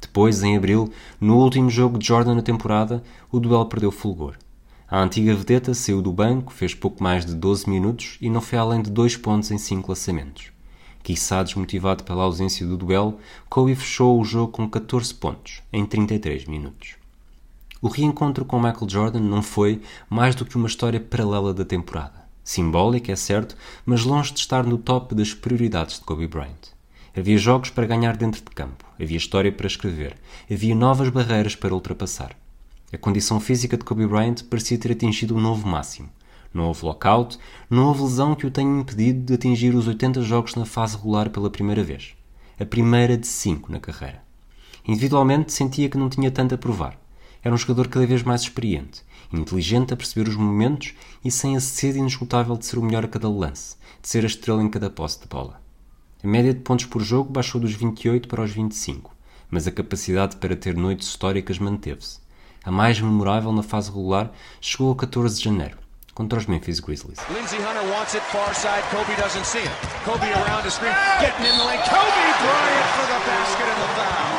Depois, 0.00 0.42
em 0.42 0.56
abril, 0.56 0.92
no 1.20 1.36
último 1.36 1.70
jogo 1.70 1.96
de 1.96 2.08
Jordan 2.08 2.34
na 2.34 2.42
temporada, 2.42 3.04
o 3.30 3.38
duelo 3.38 3.66
perdeu 3.66 3.92
fulgor. 3.92 4.34
A 4.88 5.00
antiga 5.00 5.32
vedeta 5.32 5.72
saiu 5.72 6.02
do 6.02 6.12
banco, 6.12 6.52
fez 6.52 6.74
pouco 6.74 7.00
mais 7.00 7.24
de 7.24 7.36
12 7.36 7.70
minutos 7.70 8.18
e 8.20 8.28
não 8.28 8.40
foi 8.40 8.58
além 8.58 8.82
de 8.82 8.90
dois 8.90 9.16
pontos 9.16 9.52
em 9.52 9.58
cinco 9.58 9.92
lançamentos. 9.92 10.49
Quiçá 11.02 11.42
desmotivado 11.42 12.04
pela 12.04 12.24
ausência 12.24 12.66
do 12.66 12.76
duelo, 12.76 13.18
Kobe 13.48 13.74
fechou 13.74 14.20
o 14.20 14.24
jogo 14.24 14.52
com 14.52 14.68
14 14.68 15.14
pontos, 15.14 15.62
em 15.72 15.84
33 15.86 16.44
minutos. 16.46 16.94
O 17.82 17.88
reencontro 17.88 18.44
com 18.44 18.60
Michael 18.60 18.88
Jordan 18.88 19.20
não 19.20 19.42
foi 19.42 19.80
mais 20.08 20.34
do 20.34 20.44
que 20.44 20.56
uma 20.56 20.68
história 20.68 21.00
paralela 21.00 21.54
da 21.54 21.64
temporada. 21.64 22.20
Simbólica, 22.44 23.10
é 23.10 23.16
certo, 23.16 23.56
mas 23.86 24.04
longe 24.04 24.32
de 24.34 24.40
estar 24.40 24.64
no 24.64 24.76
top 24.76 25.14
das 25.14 25.32
prioridades 25.32 25.98
de 25.98 26.04
Kobe 26.04 26.26
Bryant. 26.26 26.74
Havia 27.16 27.38
jogos 27.38 27.70
para 27.70 27.86
ganhar 27.86 28.16
dentro 28.16 28.40
de 28.40 28.50
campo, 28.50 28.84
havia 29.00 29.16
história 29.16 29.50
para 29.50 29.66
escrever, 29.66 30.16
havia 30.50 30.74
novas 30.74 31.08
barreiras 31.08 31.56
para 31.56 31.74
ultrapassar. 31.74 32.36
A 32.92 32.98
condição 32.98 33.40
física 33.40 33.76
de 33.76 33.84
Kobe 33.84 34.06
Bryant 34.06 34.42
parecia 34.50 34.76
ter 34.76 34.92
atingido 34.92 35.34
um 35.34 35.40
novo 35.40 35.66
máximo. 35.66 36.08
Não 36.52 36.64
houve 36.64 36.84
lockout, 36.84 37.38
não 37.68 37.86
houve 37.86 38.02
lesão 38.02 38.34
que 38.34 38.46
o 38.46 38.50
tenha 38.50 38.80
impedido 38.80 39.26
de 39.26 39.34
atingir 39.34 39.74
os 39.74 39.86
80 39.86 40.22
jogos 40.22 40.54
na 40.56 40.64
fase 40.64 40.96
regular 40.96 41.30
pela 41.30 41.48
primeira 41.48 41.84
vez. 41.84 42.14
A 42.58 42.64
primeira 42.64 43.16
de 43.16 43.26
5 43.26 43.70
na 43.70 43.78
carreira. 43.78 44.22
Individualmente 44.86 45.52
sentia 45.52 45.88
que 45.88 45.96
não 45.96 46.08
tinha 46.08 46.30
tanto 46.30 46.54
a 46.54 46.58
provar. 46.58 46.98
Era 47.42 47.54
um 47.54 47.58
jogador 47.58 47.88
cada 47.88 48.06
vez 48.06 48.22
mais 48.22 48.42
experiente, 48.42 49.02
inteligente 49.32 49.94
a 49.94 49.96
perceber 49.96 50.28
os 50.28 50.36
momentos 50.36 50.94
e 51.24 51.30
sem 51.30 51.56
a 51.56 51.60
sede 51.60 51.98
inesgotável 51.98 52.56
de 52.56 52.66
ser 52.66 52.78
o 52.78 52.82
melhor 52.82 53.04
a 53.04 53.08
cada 53.08 53.28
lance, 53.28 53.76
de 54.02 54.08
ser 54.08 54.24
a 54.24 54.26
estrela 54.26 54.62
em 54.62 54.68
cada 54.68 54.90
posse 54.90 55.20
de 55.20 55.28
bola. 55.28 55.62
A 56.22 56.26
média 56.26 56.52
de 56.52 56.60
pontos 56.60 56.86
por 56.86 57.02
jogo 57.02 57.32
baixou 57.32 57.60
dos 57.60 57.72
28 57.72 58.28
para 58.28 58.42
os 58.42 58.50
25, 58.50 59.14
mas 59.48 59.66
a 59.66 59.72
capacidade 59.72 60.36
para 60.36 60.56
ter 60.56 60.76
noites 60.76 61.08
históricas 61.08 61.58
manteve-se 61.58 62.20
a 62.62 62.70
mais 62.70 63.00
memorável 63.00 63.52
na 63.52 63.62
fase 63.62 63.90
regular, 63.90 64.30
chegou 64.60 64.92
a 64.92 64.96
14 64.96 65.38
de 65.38 65.44
janeiro, 65.44 65.78
contra 66.20 66.38
os 66.38 66.44
Memphis 66.44 66.80
Grizzlies. 66.80 67.16
Lindsey 67.32 67.56
Hunter 67.56 67.80
wants 67.96 68.12
it 68.12 68.22
far 68.28 68.52
side, 68.52 68.84
Kobe 68.92 69.16
doesn't 69.16 69.46
see 69.46 69.64
it. 69.64 69.72
Kobe 70.04 70.28
around 70.28 70.64
the 70.64 70.70
screen, 70.70 70.92
getting 71.18 71.46
in 71.48 71.56
the 71.56 71.64
lane. 71.64 71.80
Kobe 71.88 72.26
Bryant 72.44 72.88
for 72.92 73.06
the 73.08 73.20
basket 73.24 73.68
and 73.72 73.80
the 73.80 73.90
foul. 73.96 74.36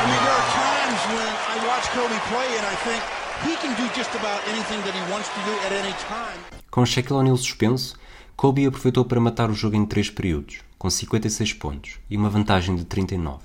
I 0.00 0.04
mean, 0.08 0.20
there 0.24 0.36
are 0.40 0.48
times 0.56 1.00
when 1.12 1.32
I 1.52 1.56
watch 1.68 1.84
Kobe 1.92 2.18
play 2.32 2.48
and 2.56 2.64
I 2.64 2.76
think 2.86 3.02
he 3.44 3.54
can 3.60 3.76
do 3.76 3.84
just 3.92 4.14
about 4.16 4.40
anything 4.48 4.80
that 4.88 4.94
he 4.96 5.04
wants 5.12 5.28
to 5.28 5.40
do 5.44 5.52
at 5.66 5.72
any 5.72 5.92
time. 6.08 6.40
Com 6.70 6.86
Shaquille 6.86 7.18
O'Neal 7.18 7.36
suspenso, 7.36 7.94
Kobe 8.36 8.64
aproveitou 8.64 9.04
para 9.04 9.20
matar 9.20 9.50
o 9.50 9.54
jogo 9.54 9.76
em 9.76 9.84
três 9.84 10.08
períodos, 10.08 10.60
com 10.78 10.88
56 10.88 11.52
pontos 11.52 11.98
e 12.08 12.16
uma 12.16 12.30
vantagem 12.30 12.74
de 12.74 12.86
39. 12.86 13.44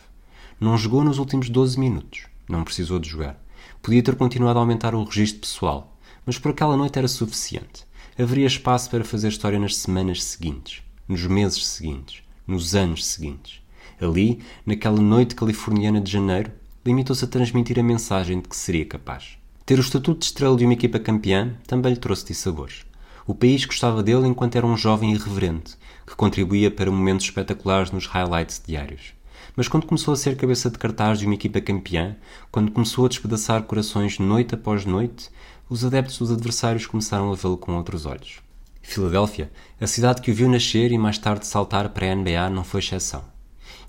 Não 0.58 0.78
jogou 0.78 1.04
nos 1.04 1.20
últimos 1.20 1.50
12 1.50 1.78
minutos 1.78 2.30
não 2.50 2.64
precisou 2.64 3.00
de 3.00 3.08
jogar. 3.08 3.38
Podia 3.82 4.02
ter 4.02 4.16
continuado 4.16 4.58
a 4.58 4.62
aumentar 4.62 4.96
o 4.96 5.04
registro 5.04 5.42
pessoal, 5.42 5.96
mas 6.30 6.38
por 6.38 6.52
aquela 6.52 6.78
noite 6.78 7.00
era 7.00 7.08
suficiente. 7.08 7.88
Haveria 8.16 8.46
espaço 8.46 8.88
para 8.92 9.04
fazer 9.04 9.30
história 9.30 9.58
nas 9.58 9.76
semanas 9.76 10.24
seguintes, 10.24 10.84
nos 11.08 11.26
meses 11.26 11.66
seguintes, 11.66 12.22
nos 12.46 12.76
anos 12.76 13.04
seguintes. 13.04 13.62
Ali, 14.00 14.40
naquela 14.64 15.02
noite 15.02 15.34
californiana 15.34 16.00
de 16.00 16.12
janeiro, 16.12 16.52
limitou-se 16.86 17.26
a 17.26 17.28
transmitir 17.28 17.80
a 17.80 17.84
mensagem 17.84 18.42
de 18.42 18.48
que 18.48 18.56
seria 18.56 18.86
capaz. 18.86 19.40
Ter 19.66 19.80
o 19.80 19.82
estatuto 19.82 20.20
de 20.20 20.26
estrela 20.26 20.56
de 20.56 20.66
uma 20.66 20.74
equipa 20.74 21.00
campeã 21.00 21.56
também 21.66 21.94
lhe 21.94 22.00
trouxe 22.00 22.28
dissabores. 22.28 22.86
O 23.26 23.34
país 23.34 23.66
gostava 23.66 24.04
dele 24.04 24.28
enquanto 24.28 24.56
era 24.56 24.68
um 24.68 24.78
jovem 24.78 25.12
irreverente, 25.12 25.76
que 26.06 26.16
contribuía 26.16 26.70
para 26.70 26.92
momentos 26.92 27.26
espetaculares 27.26 27.90
nos 27.90 28.06
highlights 28.06 28.62
diários. 28.64 29.16
Mas 29.56 29.68
quando 29.68 29.88
começou 29.88 30.14
a 30.14 30.18
ser 30.18 30.38
cabeça 30.38 30.70
de 30.70 30.78
cartaz 30.78 31.18
de 31.18 31.26
uma 31.26 31.34
equipa 31.34 31.60
campeã, 31.60 32.16
quando 32.52 32.72
começou 32.72 33.06
a 33.06 33.10
despedaçar 33.10 33.64
corações 33.64 34.20
noite 34.20 34.54
após 34.54 34.86
noite, 34.86 35.32
os 35.70 35.86
adeptos 35.86 36.18
dos 36.18 36.32
adversários 36.32 36.88
começaram 36.88 37.32
a 37.32 37.36
vê-lo 37.36 37.56
com 37.56 37.78
outros 37.78 38.08
olhos. 38.08 38.42
Filadélfia, 38.82 39.52
a 39.80 39.86
cidade 39.86 40.20
que 40.20 40.32
o 40.32 40.34
viu 40.34 40.50
nascer 40.50 40.92
e 40.92 40.98
mais 40.98 41.20
tarde 41.20 41.46
saltar 41.46 41.90
para 41.90 42.12
a 42.12 42.16
NBA, 42.16 42.50
não 42.50 42.64
foi 42.64 42.80
exceção. 42.80 43.24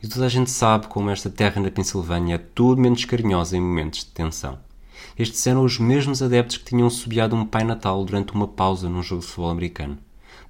E 0.02 0.06
toda 0.06 0.26
a 0.26 0.28
gente 0.28 0.50
sabe 0.50 0.88
como 0.88 1.08
esta 1.08 1.30
terra 1.30 1.60
na 1.60 1.70
Pensilvânia 1.70 2.34
é 2.34 2.38
tudo 2.38 2.82
menos 2.82 3.06
carinhosa 3.06 3.56
em 3.56 3.60
momentos 3.60 4.00
de 4.00 4.06
tensão. 4.06 4.58
Estes 5.18 5.46
eram 5.46 5.64
os 5.64 5.78
mesmos 5.78 6.22
adeptos 6.22 6.58
que 6.58 6.66
tinham 6.66 6.90
subiado 6.90 7.34
um 7.34 7.46
Pai 7.46 7.64
Natal 7.64 8.04
durante 8.04 8.34
uma 8.34 8.46
pausa 8.46 8.90
num 8.90 9.02
jogo 9.02 9.22
de 9.22 9.28
futebol 9.28 9.50
americano. 9.50 9.96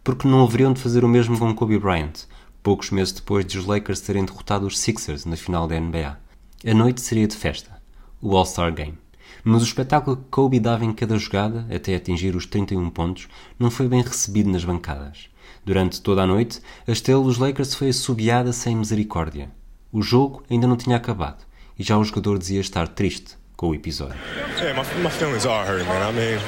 Porque 0.03 0.27
não 0.27 0.43
haveriam 0.43 0.73
de 0.73 0.81
fazer 0.81 1.05
o 1.05 1.09
mesmo 1.09 1.38
com 1.38 1.55
Kobe 1.55 1.79
Bryant, 1.79 2.25
poucos 2.61 2.90
meses 2.90 3.12
depois 3.12 3.47
de 3.47 3.57
os 3.57 3.66
Lakers 3.66 4.01
terem 4.01 4.25
derrotado 4.25 4.66
os 4.66 4.79
Sixers 4.79 5.25
na 5.25 5.37
final 5.37 5.69
da 5.69 5.79
NBA. 5.79 6.19
A 6.66 6.75
noite 6.75 7.01
seria 7.01 7.29
de 7.29 7.37
festa, 7.37 7.81
o 8.21 8.37
All-Star 8.37 8.75
Game. 8.75 8.99
Mas 9.45 9.62
o 9.62 9.64
espetáculo 9.64 10.16
que 10.16 10.25
Kobe 10.31 10.61
dava 10.61 10.85
em 10.85 10.93
cada 10.93 11.16
jogada, 11.16 11.66
até 11.75 11.95
atingir 11.95 12.37
os 12.37 12.47
31 12.47 12.90
pontos, 12.90 13.29
não 13.59 13.71
foi 13.71 13.88
bem 13.88 14.03
recebido 14.03 14.51
nas 14.51 14.64
bancadas. 14.64 15.29
Durante 15.64 16.01
toda 16.01 16.23
a 16.23 16.27
noite, 16.27 16.61
a 16.87 16.93
estrela 16.93 17.23
dos 17.23 17.38
Lakers 17.38 17.75
foi 17.75 17.88
assobiada 17.88 18.53
sem 18.53 18.77
misericórdia. 18.77 19.51
O 19.93 20.03
jogo 20.03 20.43
ainda 20.51 20.66
não 20.66 20.77
tinha 20.77 20.97
acabado 20.97 21.45
e 21.79 21.83
já 21.83 21.97
o 21.97 22.05
jogador 22.05 22.38
dizia 22.38 22.61
estar 22.61 22.87
triste 22.88 23.37
com 23.57 23.71
o 23.71 23.75
episódio. 23.75 24.16
Yeah, 24.59 24.75
my, 24.75 25.03
my 25.03 25.11
feelings 25.11 25.47
are 25.47 25.66
hurt, 25.66 25.87
man. 25.87 26.09
I 26.09 26.12
mean, 26.12 26.38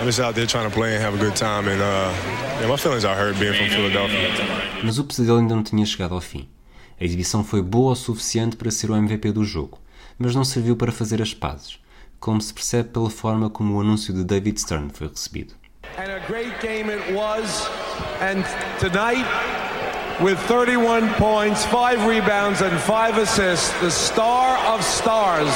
I'm 0.00 0.06
just 0.06 0.20
out 0.20 0.34
there 0.34 0.46
trying 0.46 0.68
to 0.68 0.74
play 0.74 0.96
and 0.96 1.02
have 1.02 1.14
a 1.14 1.18
good 1.18 1.36
time, 1.36 1.68
and 1.68 1.80
uh, 1.80 2.12
yeah, 2.60 2.68
my 2.68 2.76
feelings 2.76 3.04
are 3.04 3.14
hurt 3.14 3.38
being 3.38 3.54
from 3.54 3.68
Philadelphia. 3.68 4.28
Mas 4.82 4.98
o 4.98 5.04
pesadelo 5.04 5.38
ainda 5.38 5.54
não 5.54 5.62
tinha 5.62 5.84
chegado 5.84 6.14
ao 6.14 6.20
fim. 6.20 6.48
A 7.00 7.04
exibição 7.04 7.42
foi 7.42 7.62
boa 7.62 7.92
o 7.92 7.96
suficiente 7.96 8.56
para 8.56 8.70
ser 8.70 8.90
o 8.90 8.96
MVP 8.96 9.32
do 9.32 9.44
jogo, 9.44 9.78
mas 10.18 10.34
não 10.34 10.44
serviu 10.44 10.76
para 10.76 10.92
fazer 10.92 11.20
as 11.22 11.32
pazes, 11.34 11.79
como 12.20 12.40
se 12.40 12.52
percebe 12.52 12.90
pela 12.90 13.10
forma 13.10 13.48
como 13.48 13.76
o 13.76 13.80
anúncio 13.80 14.12
de 14.12 14.22
David 14.22 14.58
Stern 14.58 14.90
foi 14.92 15.08
recebido. 15.08 15.54
And 15.96 16.12
a 16.12 16.20
great 16.28 16.52
game 16.60 16.90
it 16.90 17.12
was. 17.12 17.68
And 18.20 18.44
tonight, 18.78 19.26
with 20.22 20.38
31 20.46 21.08
points, 21.14 21.64
5 21.64 22.06
rebounds, 22.06 22.60
and 22.60 22.78
5 22.78 23.18
assists, 23.18 23.72
the 23.80 23.90
star 23.90 24.58
of 24.72 24.84
stars 24.84 25.50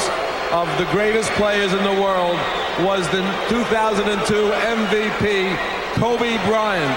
of 0.52 0.66
the 0.78 0.90
greatest 0.90 1.30
players 1.32 1.72
in 1.72 1.82
the 1.84 2.00
world 2.00 2.38
was 2.80 3.06
the 3.08 3.22
2002 3.48 4.50
MVP, 4.50 5.56
Kobe 6.00 6.38
Bryant. 6.46 6.96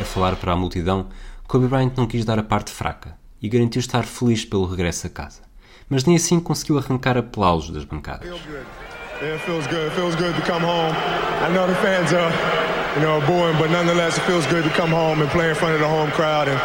A 0.00 0.04
falar 0.04 0.36
para 0.36 0.52
a 0.52 0.56
multidão, 0.56 1.08
Kobe 1.46 1.66
Bryant 1.66 1.92
não 1.96 2.06
quis 2.06 2.24
dar 2.24 2.38
a 2.38 2.42
parte 2.42 2.70
fraca 2.70 3.18
e 3.42 3.48
garantiu 3.48 3.80
estar 3.80 4.04
feliz 4.04 4.44
pelo 4.44 4.64
regresso 4.66 5.06
a 5.06 5.10
casa. 5.10 5.49
Mas 5.90 6.04
nem 6.04 6.14
assim 6.14 6.38
conseguiu 6.38 6.78
arrancar 6.78 7.18
aplausos 7.18 7.70
das 7.70 7.84
bancadas. 7.84 8.28
Yeah, 9.20 9.34
it 9.34 9.40
feels 9.42 9.66
good. 9.66 9.88
It 9.88 9.92
feels 9.92 10.14
good 10.14 10.34
to 10.34 10.42
come 10.42 10.64
home. 10.64 10.94
I 11.42 11.52
know 11.52 11.66
the 11.66 11.74
fans 11.82 12.10
are, 12.12 12.32
you 12.96 13.02
know, 13.02 13.20
booing, 13.26 13.58
but 13.58 13.70
nonetheless, 13.70 14.16
it 14.16 14.22
feels 14.22 14.46
good 14.46 14.62
to 14.62 14.70
come 14.70 14.90
home 14.90 15.20
and 15.20 15.30
play 15.30 15.50
in 15.50 15.54
front 15.56 15.74
of 15.74 15.80
the 15.80 15.88
home 15.88 16.10
crowd 16.12 16.48
and 16.48 16.58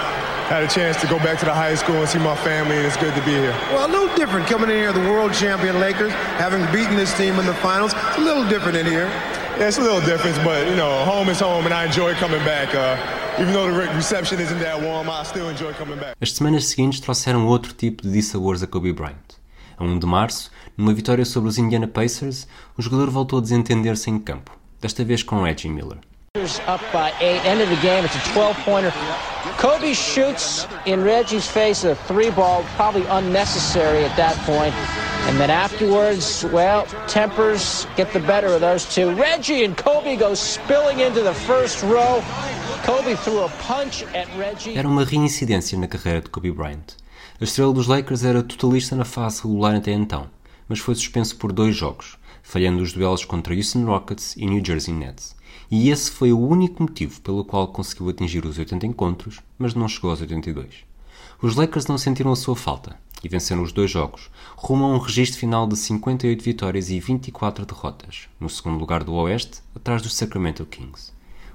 had 0.48 0.62
a 0.62 0.68
chance 0.68 1.00
to 1.02 1.08
go 1.08 1.18
back 1.18 1.40
to 1.40 1.46
the 1.46 1.54
high 1.54 1.74
school 1.74 1.96
and 1.96 2.08
see 2.08 2.20
my 2.20 2.36
family, 2.36 2.78
and 2.78 2.86
it's 2.86 2.98
good 2.98 3.16
to 3.16 3.22
be 3.22 3.32
here. 3.32 3.56
Well, 3.74 3.88
a 3.88 3.92
little 3.92 4.16
different 4.16 4.46
coming 4.48 4.70
in 4.70 4.76
here, 4.76 4.94
the 4.94 5.08
world 5.10 5.34
champion 5.34 5.80
Lakers, 5.80 6.14
having 6.38 6.62
beaten 6.72 6.96
this 6.96 7.16
team 7.18 7.40
in 7.40 7.46
the 7.46 7.54
finals. 7.56 7.94
It's 7.94 8.18
a 8.18 8.22
little 8.22 8.48
different 8.48 8.78
in 8.78 8.86
here. 8.86 9.10
Yeah, 9.58 9.68
it's 9.68 9.78
a 9.78 9.82
little 9.82 10.02
different, 10.02 10.38
but 10.44 10.68
you 10.68 10.76
know, 10.76 11.04
home 11.04 11.30
is 11.30 11.40
home, 11.40 11.66
and 11.66 11.74
I 11.74 11.86
enjoy 11.86 12.14
coming 12.16 12.44
back. 12.46 12.76
Uh, 12.76 13.42
even 13.42 13.54
though 13.54 13.72
the 13.72 13.94
reception 13.96 14.40
isn't 14.40 14.60
that 14.60 14.80
warm, 14.80 15.10
I 15.10 15.24
still 15.24 15.50
enjoy 15.50 15.74
coming 15.74 15.98
back. 15.98 16.16
As 16.22 16.32
semanas 16.32 16.66
seguintes 16.68 17.00
trouxeram 17.00 17.48
outro 17.48 17.74
tipo 17.74 18.04
de 18.04 18.12
dissabores 18.12 18.62
a 18.62 18.68
Kobe 18.68 18.94
Bryant. 18.94 19.36
A 19.78 19.84
1 19.84 20.00
de 20.00 20.06
março, 20.06 20.52
numa 20.78 20.94
vitória 20.94 21.26
sobre 21.26 21.50
os 21.50 21.58
Indiana 21.58 21.88
Pacers, 21.88 22.48
o 22.78 22.82
jogador 22.82 23.10
voltou 23.10 23.40
a 23.40 23.42
desentender-se 23.42 24.10
em 24.10 24.20
campo, 24.20 24.52
desta 24.80 25.04
vez 25.04 25.24
com 25.24 25.42
Reggie 25.42 25.70
Miller. 25.70 25.98
Up 26.36 26.82
by 26.92 27.14
eight. 27.22 27.40
End 27.46 27.62
of 27.62 27.70
the 27.70 27.82
game. 27.82 28.04
It's 28.04 28.14
a 28.14 28.34
12 28.34 28.58
pointer. 28.66 28.92
Kobe 29.58 29.94
shoots 29.94 30.68
in 30.86 31.02
Reggie's 31.02 31.48
face 31.48 31.86
a 31.86 31.96
three 31.96 32.30
ball, 32.30 32.66
probably 32.76 33.06
unnecessary 33.06 34.04
at 34.04 34.18
that 34.18 34.36
point. 34.46 34.74
And 35.30 35.40
then 35.40 35.50
afterwards, 35.50 36.44
well, 36.52 36.88
tempers 37.08 37.88
get 37.96 38.12
the 38.12 38.20
better 38.20 38.48
of 38.48 38.60
those 38.60 38.84
two. 38.94 39.16
Reggie 39.16 39.64
and 39.64 39.78
Kobe 39.78 40.18
go 40.18 40.34
spilling 40.34 41.00
into 41.00 41.22
the 41.22 41.34
first 41.34 41.82
row. 41.84 42.22
Kobe 42.84 43.16
threw 43.16 43.46
a 43.46 43.50
punch 43.66 44.04
at 44.14 44.28
Reggie. 44.38 44.76
Era 44.78 44.90
uma 44.90 45.06
reincidência 45.06 45.78
na 45.78 45.88
carreira 45.88 46.20
de 46.20 46.30
Kobe 46.30 46.52
Bryant. 46.52 46.98
A 47.40 47.46
estrela 47.46 47.72
dos 47.72 47.88
Lakers 47.88 48.26
era 48.26 48.44
totalista 48.44 48.94
na 48.94 49.06
fase 49.06 49.42
regular 49.42 49.76
até 49.76 49.94
então, 49.94 50.30
mas 50.68 50.80
foi 50.80 50.96
suspenso 50.96 51.38
por 51.38 51.54
dois 51.54 51.78
jogos, 51.78 52.18
falhando 52.44 52.84
os 52.84 52.92
duelos 52.92 53.24
contra 53.24 53.56
Houston 53.56 53.86
Rockets 53.86 54.36
e 54.36 54.46
New 54.46 54.62
Jersey 54.64 54.94
Nets. 54.94 55.34
E 55.78 55.90
esse 55.90 56.10
foi 56.10 56.32
o 56.32 56.40
único 56.40 56.82
motivo 56.82 57.20
pelo 57.20 57.44
qual 57.44 57.68
conseguiu 57.68 58.08
atingir 58.08 58.46
os 58.46 58.58
80 58.58 58.86
encontros, 58.88 59.42
mas 59.60 59.74
não 59.74 59.90
chegou 59.90 60.10
aos 60.10 60.22
82. 60.22 60.86
Os 61.42 61.54
Lakers 61.58 61.86
não 61.88 61.98
sentiram 61.98 62.32
a 62.32 62.36
sua 62.38 62.56
falta 62.56 62.98
e 63.22 63.28
venceram 63.28 63.62
os 63.62 63.74
dois 63.74 63.92
jogos, 63.92 64.32
rumo 64.56 64.86
a 64.86 64.88
um 64.88 64.98
registro 64.98 65.38
final 65.38 65.68
de 65.68 65.76
58 65.76 66.42
vitórias 66.42 66.90
e 66.90 66.98
24 67.02 67.66
derrotas, 67.66 68.30
no 68.40 68.50
segundo 68.50 68.80
lugar 68.80 69.04
do 69.04 69.16
Oeste, 69.16 69.60
atrás 69.76 70.02
dos 70.02 70.16
Sacramento 70.16 70.66
Kings. 70.66 71.12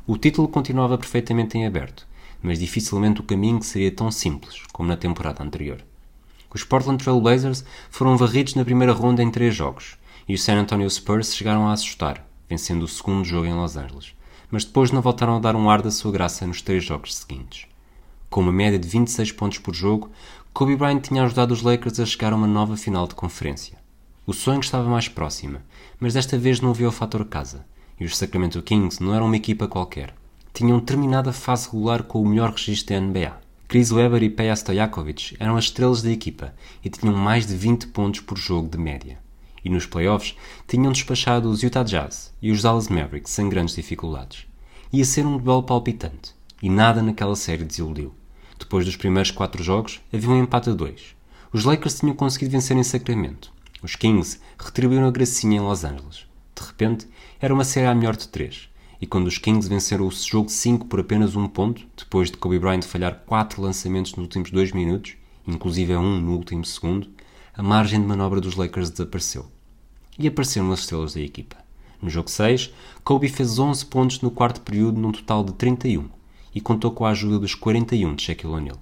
O 0.06 0.18
título 0.18 0.48
continuava 0.48 0.98
perfeitamente 0.98 1.56
em 1.56 1.66
aberto, 1.66 2.06
mas 2.42 2.58
dificilmente 2.58 3.22
o 3.22 3.24
caminho 3.24 3.62
seria 3.62 3.90
tão 3.90 4.10
simples 4.10 4.64
como 4.70 4.90
na 4.90 4.98
temporada 4.98 5.42
anterior. 5.42 5.82
Os 6.54 6.62
Portland 6.62 7.02
Trail 7.02 7.22
Blazers 7.22 7.64
foram 7.88 8.18
varridos 8.18 8.54
na 8.54 8.66
primeira 8.66 8.92
ronda 8.92 9.22
em 9.22 9.30
três 9.30 9.54
jogos, 9.54 9.96
e 10.28 10.34
os 10.34 10.42
San 10.42 10.60
Antonio 10.60 10.90
Spurs 10.90 11.34
chegaram 11.34 11.66
a 11.66 11.72
assustar, 11.72 12.28
vencendo 12.50 12.82
o 12.82 12.88
segundo 12.88 13.24
jogo 13.24 13.46
em 13.46 13.54
Los 13.54 13.76
Angeles, 13.76 14.12
mas 14.50 14.64
depois 14.64 14.90
não 14.90 15.00
voltaram 15.00 15.36
a 15.36 15.38
dar 15.38 15.54
um 15.54 15.70
ar 15.70 15.80
da 15.80 15.90
sua 15.90 16.10
graça 16.10 16.44
nos 16.44 16.60
três 16.60 16.84
jogos 16.84 17.14
seguintes. 17.14 17.66
Com 18.28 18.40
uma 18.40 18.52
média 18.52 18.78
de 18.78 18.88
26 18.88 19.30
pontos 19.32 19.58
por 19.58 19.72
jogo, 19.72 20.10
Kobe 20.52 20.74
Bryant 20.74 21.00
tinha 21.00 21.22
ajudado 21.22 21.54
os 21.54 21.62
Lakers 21.62 22.00
a 22.00 22.06
chegar 22.06 22.32
a 22.32 22.36
uma 22.36 22.48
nova 22.48 22.76
final 22.76 23.06
de 23.06 23.14
conferência. 23.14 23.78
O 24.26 24.32
sonho 24.32 24.60
estava 24.60 24.88
mais 24.88 25.08
próxima, 25.08 25.62
mas 26.00 26.14
desta 26.14 26.36
vez 26.36 26.60
não 26.60 26.70
havia 26.70 26.88
o 26.88 26.92
fator 26.92 27.24
casa, 27.24 27.64
e 27.98 28.04
os 28.04 28.16
Sacramento 28.16 28.60
Kings 28.62 29.02
não 29.02 29.14
eram 29.14 29.26
uma 29.26 29.36
equipa 29.36 29.68
qualquer. 29.68 30.12
Tinham 30.52 30.80
terminado 30.80 31.30
a 31.30 31.32
fase 31.32 31.68
regular 31.70 32.02
com 32.02 32.20
o 32.20 32.28
melhor 32.28 32.50
registro 32.50 32.94
da 32.94 33.00
NBA. 33.00 33.40
Chris 33.68 33.92
Webber 33.92 34.22
e 34.24 34.28
Peja 34.28 34.56
Stojakovic 34.56 35.36
eram 35.38 35.56
as 35.56 35.66
estrelas 35.66 36.02
da 36.02 36.10
equipa 36.10 36.52
e 36.84 36.90
tinham 36.90 37.14
mais 37.14 37.46
de 37.46 37.54
20 37.54 37.86
pontos 37.88 38.20
por 38.20 38.36
jogo 38.36 38.68
de 38.68 38.76
média. 38.76 39.18
E 39.64 39.68
nos 39.68 39.86
playoffs 39.86 40.36
tinham 40.66 40.92
despachado 40.92 41.50
os 41.50 41.62
Utah 41.62 41.82
Jazz 41.82 42.32
e 42.40 42.50
os 42.50 42.62
Dallas 42.62 42.88
Mavericks 42.88 43.32
sem 43.32 43.48
grandes 43.48 43.74
dificuldades. 43.74 44.46
Ia 44.92 45.04
ser 45.04 45.26
um 45.26 45.38
duelo 45.38 45.62
palpitante, 45.62 46.34
e 46.62 46.68
nada 46.68 47.02
naquela 47.02 47.36
série 47.36 47.64
desiludiu. 47.64 48.14
Depois 48.58 48.84
dos 48.84 48.96
primeiros 48.96 49.30
quatro 49.30 49.62
jogos, 49.62 50.00
havia 50.12 50.30
um 50.30 50.42
empate 50.42 50.70
a 50.70 50.72
dois. 50.72 51.14
Os 51.52 51.64
Lakers 51.64 51.98
tinham 51.98 52.14
conseguido 52.14 52.52
vencer 52.52 52.76
em 52.76 52.82
Sacramento. 52.82 53.52
Os 53.82 53.96
Kings 53.96 54.38
retribuíram 54.58 55.06
a 55.06 55.10
gracinha 55.10 55.56
em 55.56 55.60
Los 55.60 55.84
Angeles. 55.84 56.26
De 56.54 56.66
repente, 56.66 57.06
era 57.40 57.54
uma 57.54 57.64
série 57.64 57.86
a 57.86 57.94
melhor 57.94 58.16
de 58.16 58.28
três. 58.28 58.68
E 59.00 59.06
quando 59.06 59.26
os 59.26 59.38
Kings 59.38 59.66
venceram 59.66 60.06
o 60.06 60.10
jogo 60.10 60.50
5 60.50 60.84
por 60.86 61.00
apenas 61.00 61.34
um 61.34 61.48
ponto, 61.48 61.86
depois 61.96 62.30
de 62.30 62.36
Kobe 62.36 62.58
Bryant 62.58 62.82
falhar 62.82 63.22
quatro 63.26 63.62
lançamentos 63.62 64.12
nos 64.12 64.24
últimos 64.24 64.50
dois 64.50 64.72
minutos, 64.72 65.14
inclusive 65.46 65.96
um 65.96 66.20
no 66.20 66.32
último 66.32 66.64
segundo, 66.64 67.08
a 67.56 67.62
margem 67.62 68.00
de 68.00 68.06
manobra 68.06 68.40
dos 68.40 68.56
Lakers 68.56 68.90
desapareceu. 68.90 69.46
E 70.18 70.26
apareceram 70.28 70.70
as 70.72 70.80
estrelas 70.80 71.14
da 71.14 71.20
equipa. 71.20 71.56
No 72.00 72.08
jogo 72.08 72.30
6, 72.30 72.72
Kobe 73.04 73.28
fez 73.28 73.58
11 73.58 73.84
pontos 73.86 74.20
no 74.20 74.30
quarto 74.30 74.60
período 74.60 75.00
num 75.00 75.12
total 75.12 75.44
de 75.44 75.52
31 75.52 76.08
e 76.54 76.60
contou 76.60 76.90
com 76.90 77.04
a 77.04 77.10
ajuda 77.10 77.38
dos 77.38 77.54
41 77.54 78.14
de 78.14 78.22
Shaquille 78.22 78.52
O'Neal. 78.52 78.78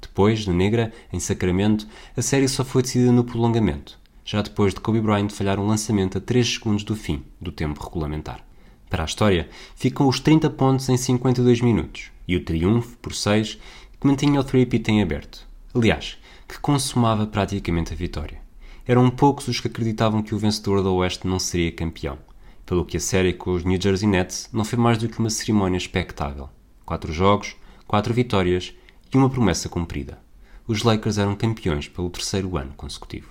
Depois, 0.00 0.46
no 0.46 0.54
Negra, 0.54 0.92
em 1.12 1.18
Sacramento, 1.18 1.86
a 2.16 2.22
série 2.22 2.48
só 2.48 2.64
foi 2.64 2.82
decidida 2.82 3.10
no 3.10 3.24
prolongamento, 3.24 3.98
já 4.24 4.42
depois 4.42 4.74
de 4.74 4.80
Kobe 4.80 5.00
Bryant 5.00 5.30
falhar 5.30 5.58
um 5.58 5.66
lançamento 5.66 6.18
a 6.18 6.20
3 6.20 6.54
segundos 6.54 6.84
do 6.84 6.94
fim 6.94 7.22
do 7.40 7.50
tempo 7.50 7.82
regulamentar. 7.82 8.44
Para 8.90 9.02
a 9.02 9.06
história, 9.06 9.48
ficam 9.74 10.06
os 10.06 10.20
30 10.20 10.50
pontos 10.50 10.88
em 10.88 10.96
52 10.96 11.60
minutos 11.60 12.10
e 12.26 12.36
o 12.36 12.44
triunfo, 12.44 12.96
por 12.98 13.14
6, 13.14 13.58
que 13.98 14.06
mantinha 14.06 14.40
o 14.40 14.44
three-peat 14.44 14.90
em 14.90 15.02
aberto. 15.02 15.46
Aliás, 15.74 16.17
que 16.48 16.58
consumava 16.58 17.26
praticamente 17.26 17.92
a 17.92 17.96
vitória. 17.96 18.40
Eram 18.86 19.10
poucos 19.10 19.46
os 19.48 19.60
que 19.60 19.68
acreditavam 19.68 20.22
que 20.22 20.34
o 20.34 20.38
vencedor 20.38 20.82
da 20.82 20.90
Oeste 20.90 21.26
não 21.26 21.38
seria 21.38 21.70
campeão, 21.70 22.18
pelo 22.64 22.86
que 22.86 22.96
a 22.96 23.00
série 23.00 23.34
com 23.34 23.52
os 23.52 23.64
New 23.64 23.78
Jersey 23.80 24.08
Nets 24.08 24.48
não 24.50 24.64
foi 24.64 24.78
mais 24.78 24.96
do 24.96 25.08
que 25.08 25.18
uma 25.18 25.28
cerimónia 25.28 25.76
espectável. 25.76 26.48
Quatro 26.86 27.12
jogos, 27.12 27.54
quatro 27.86 28.14
vitórias 28.14 28.72
e 29.12 29.16
uma 29.16 29.28
promessa 29.28 29.68
cumprida. 29.68 30.18
Os 30.66 30.82
Lakers 30.82 31.18
eram 31.18 31.36
campeões 31.36 31.86
pelo 31.86 32.08
terceiro 32.08 32.56
ano 32.56 32.72
consecutivo. 32.76 33.28